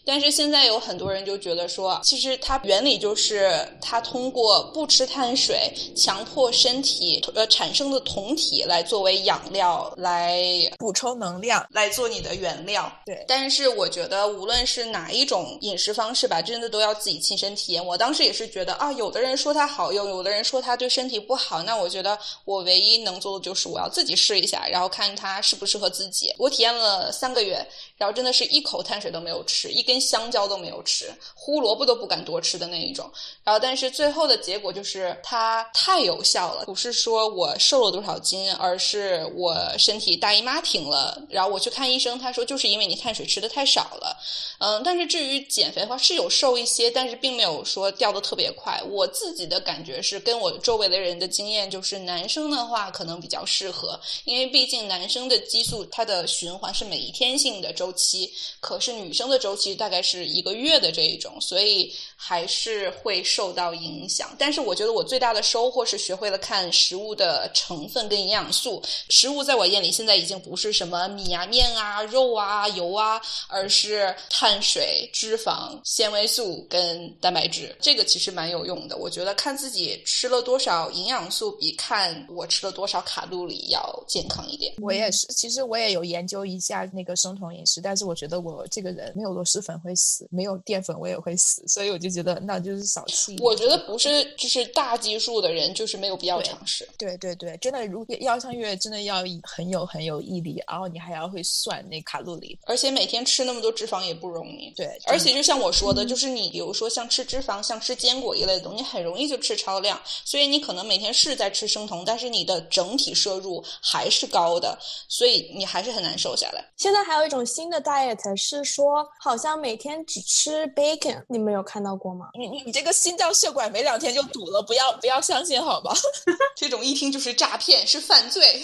[0.08, 10.44] 但是现在有很多人就觉得说，其实它原理就是它通过不吃碳水，强迫身体呃产生的酮体来作为养料来
[10.78, 12.92] 补充能量，来做你的原料。
[13.06, 17.86] 对，但是我觉得无论是哪一种饮食方式吧，真的都要自己亲身体验。
[17.86, 21.62] 我当时也是觉得啊，有的人说它好用，有的人说它对身体不好。
[21.64, 26.34] 那我觉得我唯一能做的就是我要自己试一下，然后看它适不适合自己。
[26.38, 27.56] 我体验了三个月，
[27.98, 30.00] 然后真的是一口碳水都没有吃，一根。
[30.06, 33.12] 香蕉都没有吃，胡萝卜都不敢多吃的那一种。
[33.44, 41.20] 然后，但是最后的结果就是它太有效了，不是说我瘦了多少斤，而是我身体大姨妈停了。
[41.28, 44.18] 然后我去看医生，他说就是因为你碳水吃的太少了。
[44.60, 48.82] 嗯，但是至于减肥的话，是有瘦一些，但是并没有说掉的特别快。
[48.90, 61.94] 我自己的感觉是，跟我周围的人的经验就是，男生的话可能比较适合，因为毕竟男生的激素它的循环是每一天性的周期，可是女生的周期大概是一个月的这一种，所以。
[62.28, 68.82] 还是会受到影响，但是我觉得我最大的收获是学会了看食物的成分跟营养素。
[69.10, 77.76] 食物在我眼里现在已经不是什么米啊、面啊、肉啊、油啊，而是碳水、脂肪、纤维素跟蛋白质。
[77.80, 78.98] 这个其实蛮有用的。
[78.98, 84.74] 我觉得看自己吃了多少营养素，比看我吃了多少卡路里要健康一点。
[84.82, 93.36] 我也是，其实我也有研究一下那个生酮饮食，但是我觉得我这个人没有螺蛳粉会死，没有淀粉我也会死，所以我就觉得那就是小气。
[93.42, 96.88] 我觉得不是，就是大基数的人就是没有必要尝试。
[96.98, 104.72] 对对对，真的，如果要上月，真的要很有很有毅力，然后你还要会算那卡路里，而且每天吃那么多脂肪也不容易。
[104.76, 114.78] 对，而且就像我说的，就是你比如说像吃脂肪、像吃坚果一类的东西，很容易就吃超量，所以你可能每天是在吃生酮，但是你的整体摄入还是高的，
[115.10, 116.64] 所以你还是很难瘦下来。
[116.78, 122.28] 现在还有一种新的 diet 是说，好像每天只吃 bacon，你们有看到过吗？
[122.38, 125.94] 你你你这个心脏血管没两天就堵了，不要不要相信好吗？
[126.56, 128.64] 这种一听就是诈骗，是犯罪，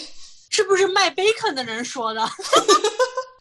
[0.49, 2.21] 是不是卖 bacon 的人说的？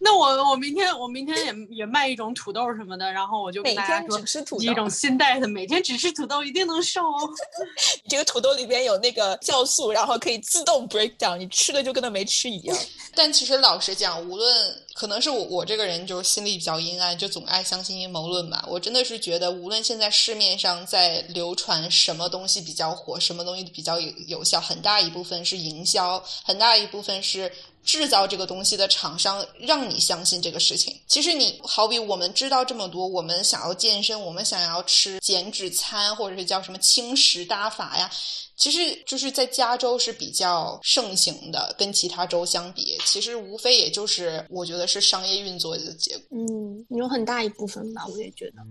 [0.03, 7.29] 那我我明天我明天也也卖一种土豆什么的，然后我就每天只吃土豆，一种新带的，每天只吃土豆一定能瘦哦。
[8.09, 12.77] 这个土豆里边有那个酵素，然后可以自动 break down，你吃的就跟他没吃一样。
[13.15, 18.65] 但其实老实讲，无论可能是我我这个人就是心里比较阴暗，就总爱相信阴谋论吧。
[18.69, 27.53] 我真的是觉得，无论现在市面上在流传什么东西比较火，什么东西比较有有效，很大一部分是营销，很大一部分是。
[27.85, 30.95] 制造这个东西的厂商让你相信这个事情。
[31.07, 38.11] 其实你好比我们知道这么多，我们想要健身，我们想要吃减脂餐，或者是叫什么轻食搭法呀，
[38.57, 41.75] 其实就是在加州是比较盛行的。
[41.79, 46.39] 跟其他州相比，其实无非也就是我觉得是商业运作的结果。
[46.39, 48.63] 嗯，有很大一部分吧，我也觉得。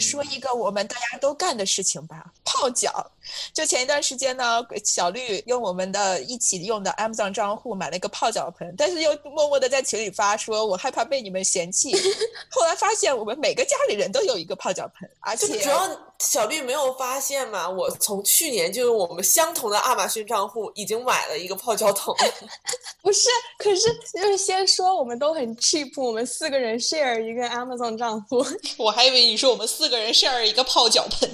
[0.00, 3.10] 说一个我们大家都干的事情吧，泡脚。
[3.54, 11.94] 就前一段时间呢，小绿用我们的一起用的 Amazon 账户买了一个泡脚盆，但是又默默的在群里发说，我害怕被你们嫌弃。
[12.50, 15.88] 后来发现我们每个家里人都有一个泡脚盆，而且主要
[16.18, 22.16] 小绿没有发现嘛，我从去年就用我们相同的亚马逊账户已经买了一个泡脚桶。
[23.00, 23.28] 不是，
[23.58, 23.82] 可是
[24.12, 28.44] 就是先说我们都很 cheap，我们四个人 share 一个 Amazon 账户。
[28.76, 31.30] 我还以为你说我们四个人 share 一个泡脚盆。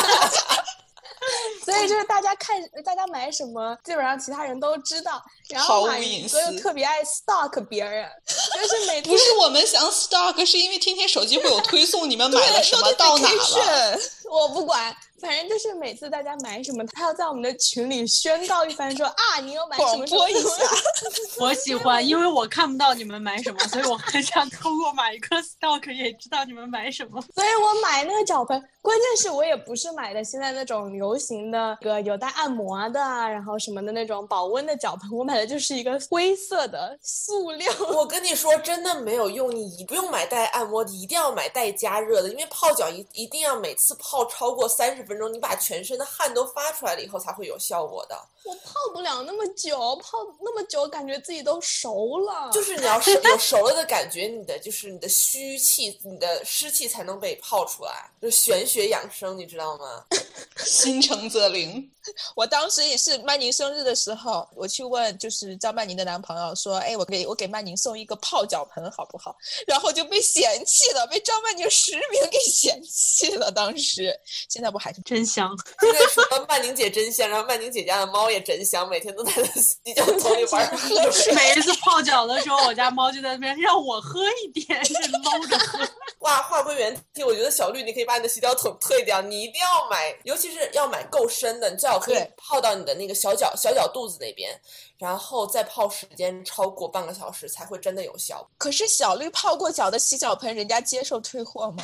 [1.64, 5.22] 所以就是大家看大家买什么，基本上其他人都知道。
[5.48, 13.98] 然后马云哥又特别爱 stalk 别人，就是每不是我们想 stalk，是因为天天手机会有推送，你们买了什么到哪了？
[14.30, 20.06] 我不管，反正就是每次大家买什么，他要在我们的群里宣告一番，说啊，你又买什么？
[20.06, 20.50] 广播一下。
[21.38, 27.20] 我喜欢，因为我看不到你们买什么，所以我很想通过买一个 stock 也知道你们买什么。
[27.34, 37.70] 所以我买那个脚盆，关键是我也不是买的现在那种流行的个有带按摩的，然后什么的那种保温的脚盆，我买的就是一个灰色的塑料。
[37.92, 44.26] 我跟你说，真的没有用，你不用买带按摩的，一定要买带加热的，因为泡脚一一定要每次泡。
[44.30, 48.16] 超过三十分钟，你把全身的汗都发出来了以后才会有效果的。
[48.44, 52.48] 我泡不了那么久，泡那么久感觉自己都熟了。
[52.50, 60.06] 就是你要是有熟了的感觉，你的就是你的虚气、你的湿气才能被泡出来，就是玄学养生，你知道吗？
[60.64, 61.90] 心诚则灵。
[62.34, 69.36] 我当时也是曼宁生日的时候，我去问就是张曼宁的男朋友说：“哎，我给我给曼宁送一个泡脚盆好不好？”
[69.66, 73.52] 然后就被嫌弃了，被张曼宁实名给嫌弃了。
[73.52, 75.50] 当时现在不还是真香？
[75.80, 81.32] 现在说曼宁姐真香，然后曼宁姐家的猫也真香，每天都在那洗脚桶里玩喝水。
[81.34, 85.78] 每一次泡脚的时候，我家猫就在那边让我喝一点，是搂着喝。
[86.20, 94.60] 哇话归原题，我觉得小绿你可以把你的洗脚桶退掉，你一定要买，尤其是要买够深的，你最好可以泡到你的那个小脚小脚肚子那边，
[94.98, 98.46] 然后再泡时间超过半个小时才会真的有效。
[98.58, 101.82] 可是小绿泡过脚的洗脚盆，人家接受退货吗？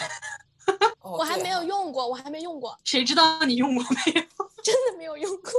[1.03, 4.23] 我还没有用过，我还没用过，谁知道你用过没有？
[4.63, 5.53] 真的没有用过。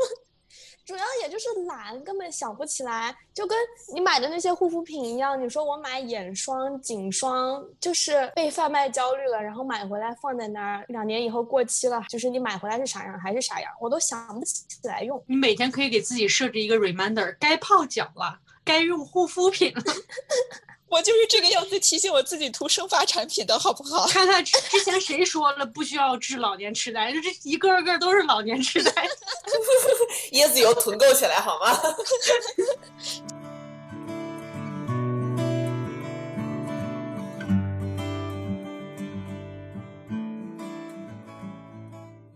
[0.86, 3.58] 主要也就是懒，根本想不起来，就跟
[3.94, 5.42] 你买的那些护肤品一样。
[5.42, 15.22] 你说我买眼霜、颈霜，就是被贩卖焦虑了，然后买回来放在那儿，两年以后过期了，就是你买回来是啥样还是啥样，我都想不起来用。
[15.28, 19.84] 你每天可以给自己设置一个 reminder，该泡脚了，该用护肤品了。
[20.90, 24.08] 我就是这个样子提醒我自己涂生发产品的好不好？
[24.08, 28.92] 看看之前谁说了不需要治老年痴呆，这一个个都是老年痴呆。
[30.32, 31.78] 椰子油囤够起来好吗？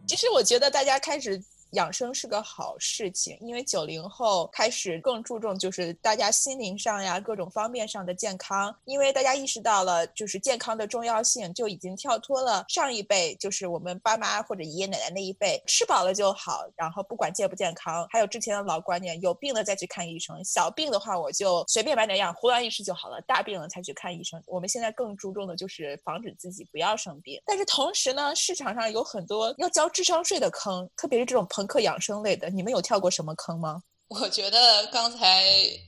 [0.06, 1.42] 其实我觉得大家开始
[1.72, 24.42] 养生是个好事情，因为九零后开始更注重就是大家心灵上呀各种方面上的健康，因为大家意识到了就是健康的重要性，就已经跳脱了上一辈就是我们爸妈或者爷爷奶奶那一辈吃饱了就好，然后不管健不健康，还有之前的老观念，有病了再去看医生，小病的话我就随便买点药，胡乱一吃就好了，大病了才去看医生。
[24.46, 33.82] 我们现在更注重的就是防止自己不要生病，但是同时呢，市场上有很多要交智商税的坑，特别是这种朋克养生类的，你们有跳过什么坑吗？
[34.10, 35.46] 我觉得刚才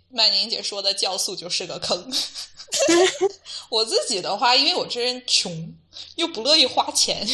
[0.09, 2.09] 曼宁姐说的酵素就是个坑。
[3.69, 5.73] 我自己的话，因为我这人穷，
[6.15, 7.27] 又不乐意花钱，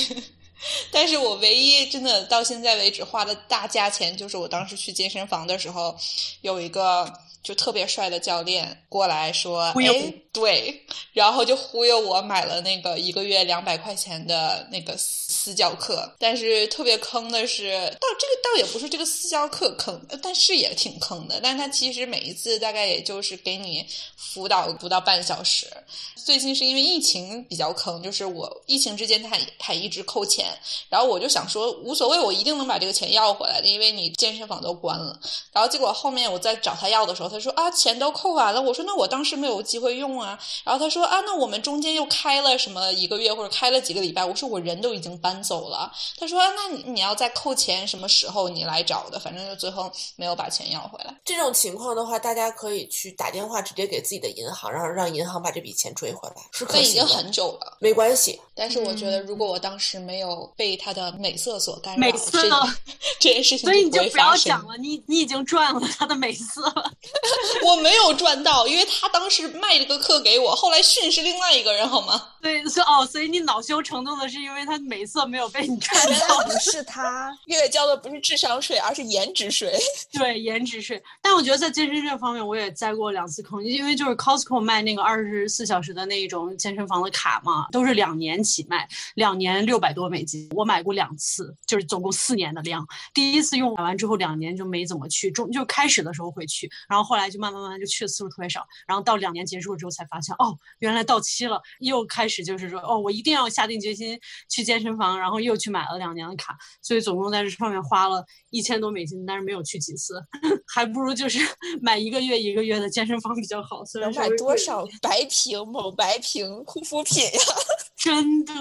[0.92, 5.96] 但是我唯一真的到现在为止花的大价钱，就是我当时去健身房的时候，
[6.42, 16.10] 有一个就特别帅的教练过来说：“哎，对。”然后就忽悠我买了那个一个月两百块钱的那个私教课。
[16.20, 21.40] 但是特别坑的是，倒这个倒也不是这个私教课坑，但是也挺坑的。
[21.42, 23.86] 但他其实每一次大概也就是给你
[24.16, 25.68] 辅导不到半小时。
[26.16, 30.46] 最近是因为疫情比较坑，就是我疫情之间他他一直扣钱，
[30.90, 35.20] 然后我就想说无所谓，我一定能把这个钱要回来的，因为你健身房都关了。
[35.52, 38.62] 然后结果后面我再找他要的时候，他说啊钱都扣完了。
[38.62, 40.40] 我说那我当时没有机会用啊。
[40.64, 44.26] 然后他说啊那我们中间又开了什么一个月或者开了几个礼拜。
[44.26, 45.92] 我说我人都已经搬走了。
[46.18, 49.20] 他说那你你要再扣钱什么时候你来找的？
[49.20, 51.16] 反正就最后没有把钱要回来。
[51.24, 56.36] 这种情况的话，大家可以去打电话直接给自己的银行，然后让银行把这笔钱追回来。
[56.52, 57.78] 是可那已经很久了。
[57.80, 58.40] 没关系。
[58.56, 62.50] 但是我觉得，如果我当时没有被他的美色所干扰，美色这
[63.20, 66.92] 这件事情所以你就不要不会发生讲了，你你已经赚了他的美色了。
[67.66, 72.22] 我没有赚到，因为他当时卖这个课给我，后来训是另外一个人，好吗？
[72.42, 76.40] 对，所以哦，所以你恼羞成怒的是因为他美色没有被你赚到。
[76.44, 79.74] 不是他，月月交的不是智商税，而是颜值税。
[80.14, 81.02] 对，颜值税。
[81.22, 90.50] 但我觉得在健身这方面，我也栽过两次坑，因为就是 Costco 卖那个二十四小时的那一种健身房的卡嘛，都是两年起卖，两年六百多美金。
[90.56, 92.88] 我买过两次，就是总共四年的量。
[93.14, 110.22] 第一次用完之后，两年就没怎么去，中就开始的时候会去，然后后来就慢慢慢慢就去的次数特别少，然后到两年结束了之后才发现，哦，原来到期了，又开始就是说，哦，我一定要下定决心去健身房，然后又去买了两年的卡，所以总共在这上面花了一千多美金，但是没有去几次，
[110.72, 111.40] 还不如就是
[111.82, 113.84] 买一个月一个月的健身房比较好。
[113.84, 117.40] 虽然能买多少白瓶、某白瓶护肤品呀？
[117.98, 118.54] 真的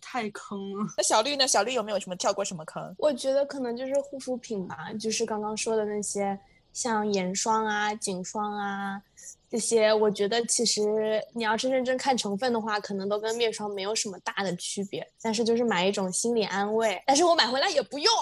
[0.00, 0.84] 太坑了。
[0.96, 1.46] 那小绿呢？
[1.46, 2.92] 小绿有没有什么跳过什么坑？
[2.98, 6.36] 我觉得可能就是护肤品吧，就是刚刚说的那些，
[6.74, 9.00] 像眼霜啊、颈霜啊
[9.48, 15.08] 这些，我觉得其实你要是认真看成分的话，可能都跟面霜没有什么大的区别。
[15.22, 18.12] 但是就是买一种心理安慰，但是我买回来也不用，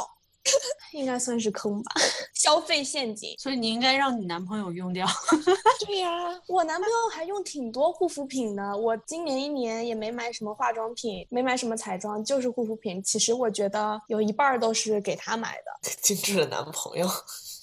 [0.92, 1.92] 应该算是坑吧，
[2.34, 3.34] 消费陷阱。
[3.38, 5.06] 所以你应该让你男朋友用掉。
[5.86, 6.10] 对 呀、
[6.46, 13.02] 我男朋友还用挺多护肤品的，我今年一年也没买什么化妆品，没买什么彩妆，就是护肤品。
[13.02, 15.90] 其实我觉得有一半儿都是给他买的。
[16.02, 17.08] 精致的男朋友，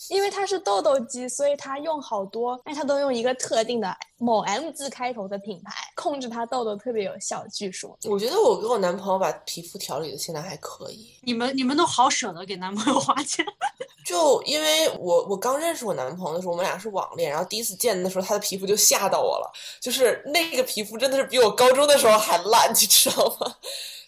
[0.10, 7.46] 因为它是痘痘肌，所以它用好多，但它都用一个特定的某 M 字开头的品牌，控制它痘痘特别有效。
[7.54, 11.16] 据说，我觉得我跟我男朋友把皮肤调理的现在还可以。
[11.22, 13.46] 你们你们都好舍得给男朋友花钱。
[14.06, 23.56] 就因为我我刚认识我男朋友的时候，我们俩是网恋，然后第一次见的时候，他的皮肤就吓到我了，就是那个皮肤真的是比我高中的时候还烂，你知道吗？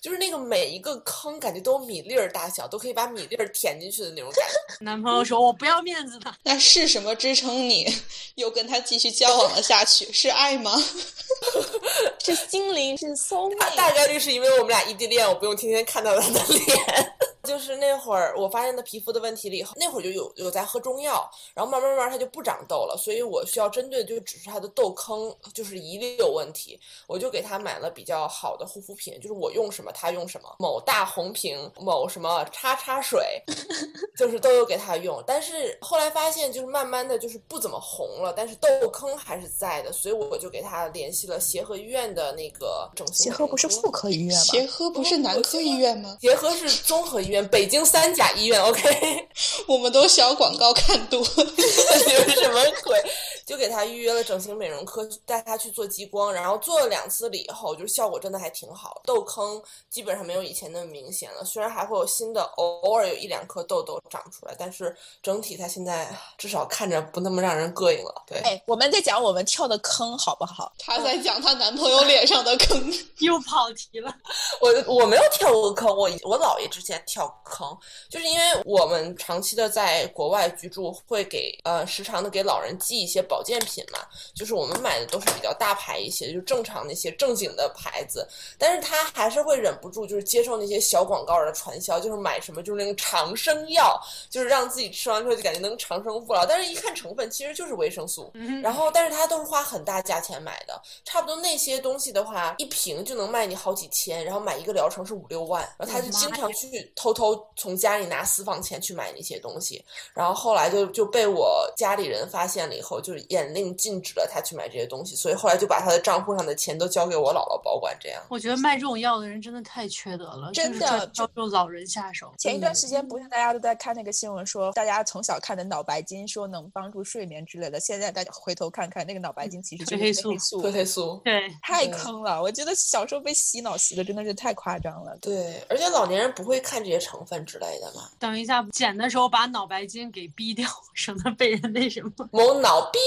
[0.01, 4.53] 就是那个每一个坑，感觉都有米粒儿大小，都可以把米粒儿填进去的那种感觉。
[4.83, 6.33] 男朋友说：“我不要面子的。
[6.41, 7.87] 那是什么支撑你
[8.33, 10.11] 又跟他继续交往了下去？
[10.11, 10.75] 是爱吗？
[12.23, 13.75] 是心灵，是 soul 大 mate。
[13.75, 17.13] 大概率是因为我们俩异地恋，我不用天天看到他的脸。
[17.43, 33.41] 就是那会儿我发现他皮肤的问题了以后，那会儿就有有在喝中药，然后慢慢慢慢他就不长痘了，所以我需要针对的就只是他的痘坑，就是遗留有问题，我就给他买了比较好的护肤品，就是我用什么他用什么，某大红瓶，某什么叉叉水，
[34.17, 35.23] 就是都有给他用。
[35.25, 44.43] 但是后来发现就是慢慢的就是不怎么红了，但是痘坑还是在的，所以我就给他联系了协和医院的那个整形协和不是妇科医院吗？
[44.43, 46.17] 协和不是男科医院吗？
[46.21, 48.61] 协和是综合医院，北京三甲医院。
[48.61, 49.27] OK，
[49.67, 51.19] 我们都小广告看多。
[51.35, 53.03] 你们什么鬼？
[53.51, 68.23] 就给他预约了整形美容科，带他去做激光，然后做了两次了以后，就是效果真的还挺好，痘坑基本上没有以前那么明显了，虽然还会有新的，偶尔有一两颗痘痘长出来，但是整体他现在至少看着不那么让人膈应了。
[68.25, 70.71] 对，哎，我们在讲我们跳的坑好不好？
[70.79, 72.81] 她在讲她男朋友脸上的坑，
[73.19, 74.15] 又跑题了。
[74.61, 77.77] 我我没有跳过坑，我我姥爷之前跳坑，
[78.09, 83.99] 就是因为我们长期的在国外居住，会给呃时常的给老人寄一些保健品嘛，
[84.33, 88.27] 就是我们买的都是比较大牌一些，就正常那些正经的牌子，
[88.57, 98.31] 但是他还是会忍不住就是接受那些小广告的传销，就是买什么就是那个长生药，就是让自己吃完之后就感觉能长生不老，但是一看成分其实就是维生素，
[98.61, 109.83] 然后但是他都是花很大价钱买的，差不多那些东西的话，一瓶就能卖你好几千，然后买一个疗程是五六万，然后他就经常去偷偷从家里拿私房钱去买那些东西，
[110.13, 118.21] 然后后来就就被我家里人发现了以后，就是严令禁止了他去买这些东西，所以后来就把他的账户上的钱都交给我姥姥保管，这样。
[118.29, 122.31] 我觉得卖这种药的人真的太缺德了，真的招这种老人下手。
[122.37, 132.41] 前一段时间不是大家都在看那个新闻，说大家从小看的脑白金说能帮助睡眠之类的，现在大家回头看看那个脑白金其实就是黑素黑素，褪黑素，对，太坑了。
[132.41, 135.17] 我觉得小时候被洗脑洗的真的是太夸张了。
[135.21, 138.09] 对，而且老年人不会看这些成分之类的嘛。
[138.19, 142.11] 等一下，剪的时候把脑白金给逼掉， 省得被人那什么。
[142.31, 142.99] 某脑逼，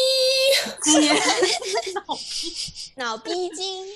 [0.83, 1.13] 接
[1.95, 2.03] 脑
[3.17, 3.87] 脑逼精，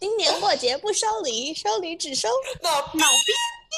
[0.00, 2.28] 今年过节不收礼，收礼只收
[2.62, 3.32] 脑脑逼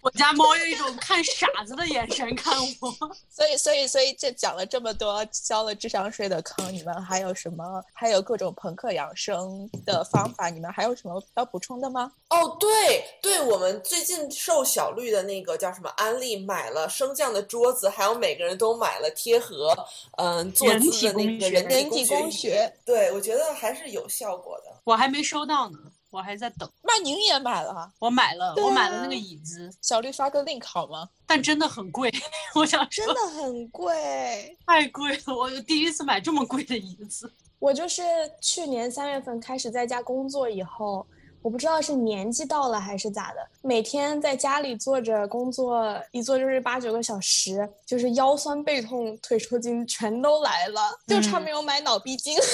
[0.00, 2.90] 我家猫用一种看傻子的眼神看我。
[3.28, 7.82] 所以，所以，所以，这讲了这么多交了智商税的坑，你们还有什么？
[7.92, 12.12] 还有各种朋克养生的方法，你们还有什么要补充的吗？
[12.30, 19.76] 哦，对对，我们最近受小绿的那个叫什么安利买了升降的桌子，还有每个人都买了贴合，
[20.16, 22.72] 嗯，坐人姿的那个人人体工学。
[22.86, 24.72] 对，我觉得还是有效果的。
[24.84, 25.78] 我还没收到呢，
[26.10, 26.70] 我还在等。
[26.82, 31.08] 曼宁也买了，我买了，对我买了那啊个椅子，小绿发个 link 好吗？
[31.26, 32.12] 但真的很贵。
[32.54, 34.56] 我想说真的很贵。
[34.66, 37.30] 太贵了，我第一次买这么贵的椅子。
[37.58, 38.02] 我就是
[38.40, 41.04] 去年三月份开始在家工作以后，
[41.42, 52.36] 我不知道是年纪到了还是咋的，每天在家里坐着工作，一坐就是八九个小时，就是腰酸背痛、腿抽筋全都来了，就差嗯没有买脑逼筋。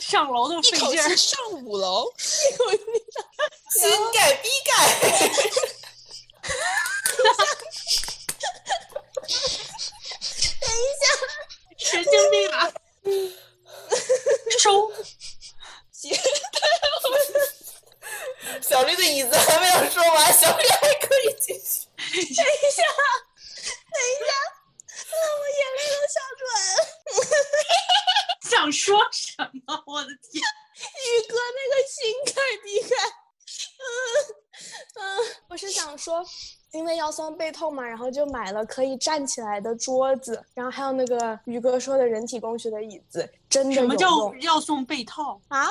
[0.00, 1.16] 上楼都费劲儿气。
[1.16, 4.72] 上五楼， 心改逼改，
[11.78, 12.72] 神经病啊！
[14.58, 14.90] 收，
[18.60, 21.86] 小绿的椅子还没有说完，小绿还可以继续。
[25.08, 26.78] 我眼泪都笑出来了。
[28.42, 29.32] 想说什
[29.66, 29.82] 么？
[29.86, 30.42] 我的天！
[30.42, 31.94] 宇哥那个心
[32.24, 32.32] 改
[32.62, 32.96] 逼改，
[34.94, 35.00] 嗯，
[35.48, 36.24] 我是想说，
[36.72, 45.40] 因为腰酸背痛嘛，然后就买了可以站起来的桌子，然后还有那个宇哥说的人体工学的椅子，真的有什么叫用要送被套？
[45.48, 45.66] 啊？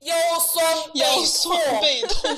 [0.00, 2.36] 腰酸腰酸背痛，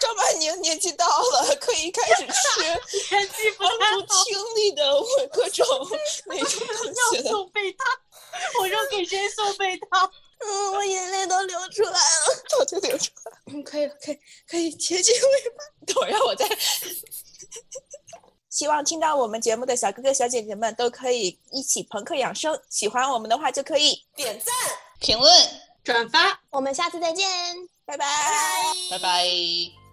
[0.00, 2.62] 张曼宁年纪到了，可以开始吃
[3.14, 4.82] 年纪不太帮助，听力的
[5.30, 5.66] 各种
[6.24, 7.30] 那种东西要了。
[7.30, 7.84] 送被套。
[8.60, 10.10] 我说给谁送被套？
[10.40, 12.44] 嗯，我眼泪都流出来了。
[12.48, 13.38] 早就流出来了。
[13.52, 14.18] 嗯，可以了，可以，
[14.48, 15.64] 可以结结尾巴。
[15.86, 16.46] 等会儿让我再。
[18.50, 24.54] 希望听到我们节目的小哥哥小姐姐们都可以一起朋克养生，喜欢我们的话就可以，点赞，
[24.98, 25.32] 评论，
[25.84, 26.40] 转发。
[26.50, 27.28] 我们下次再见。
[27.84, 28.06] 拜拜。
[28.90, 29.85] 拜拜。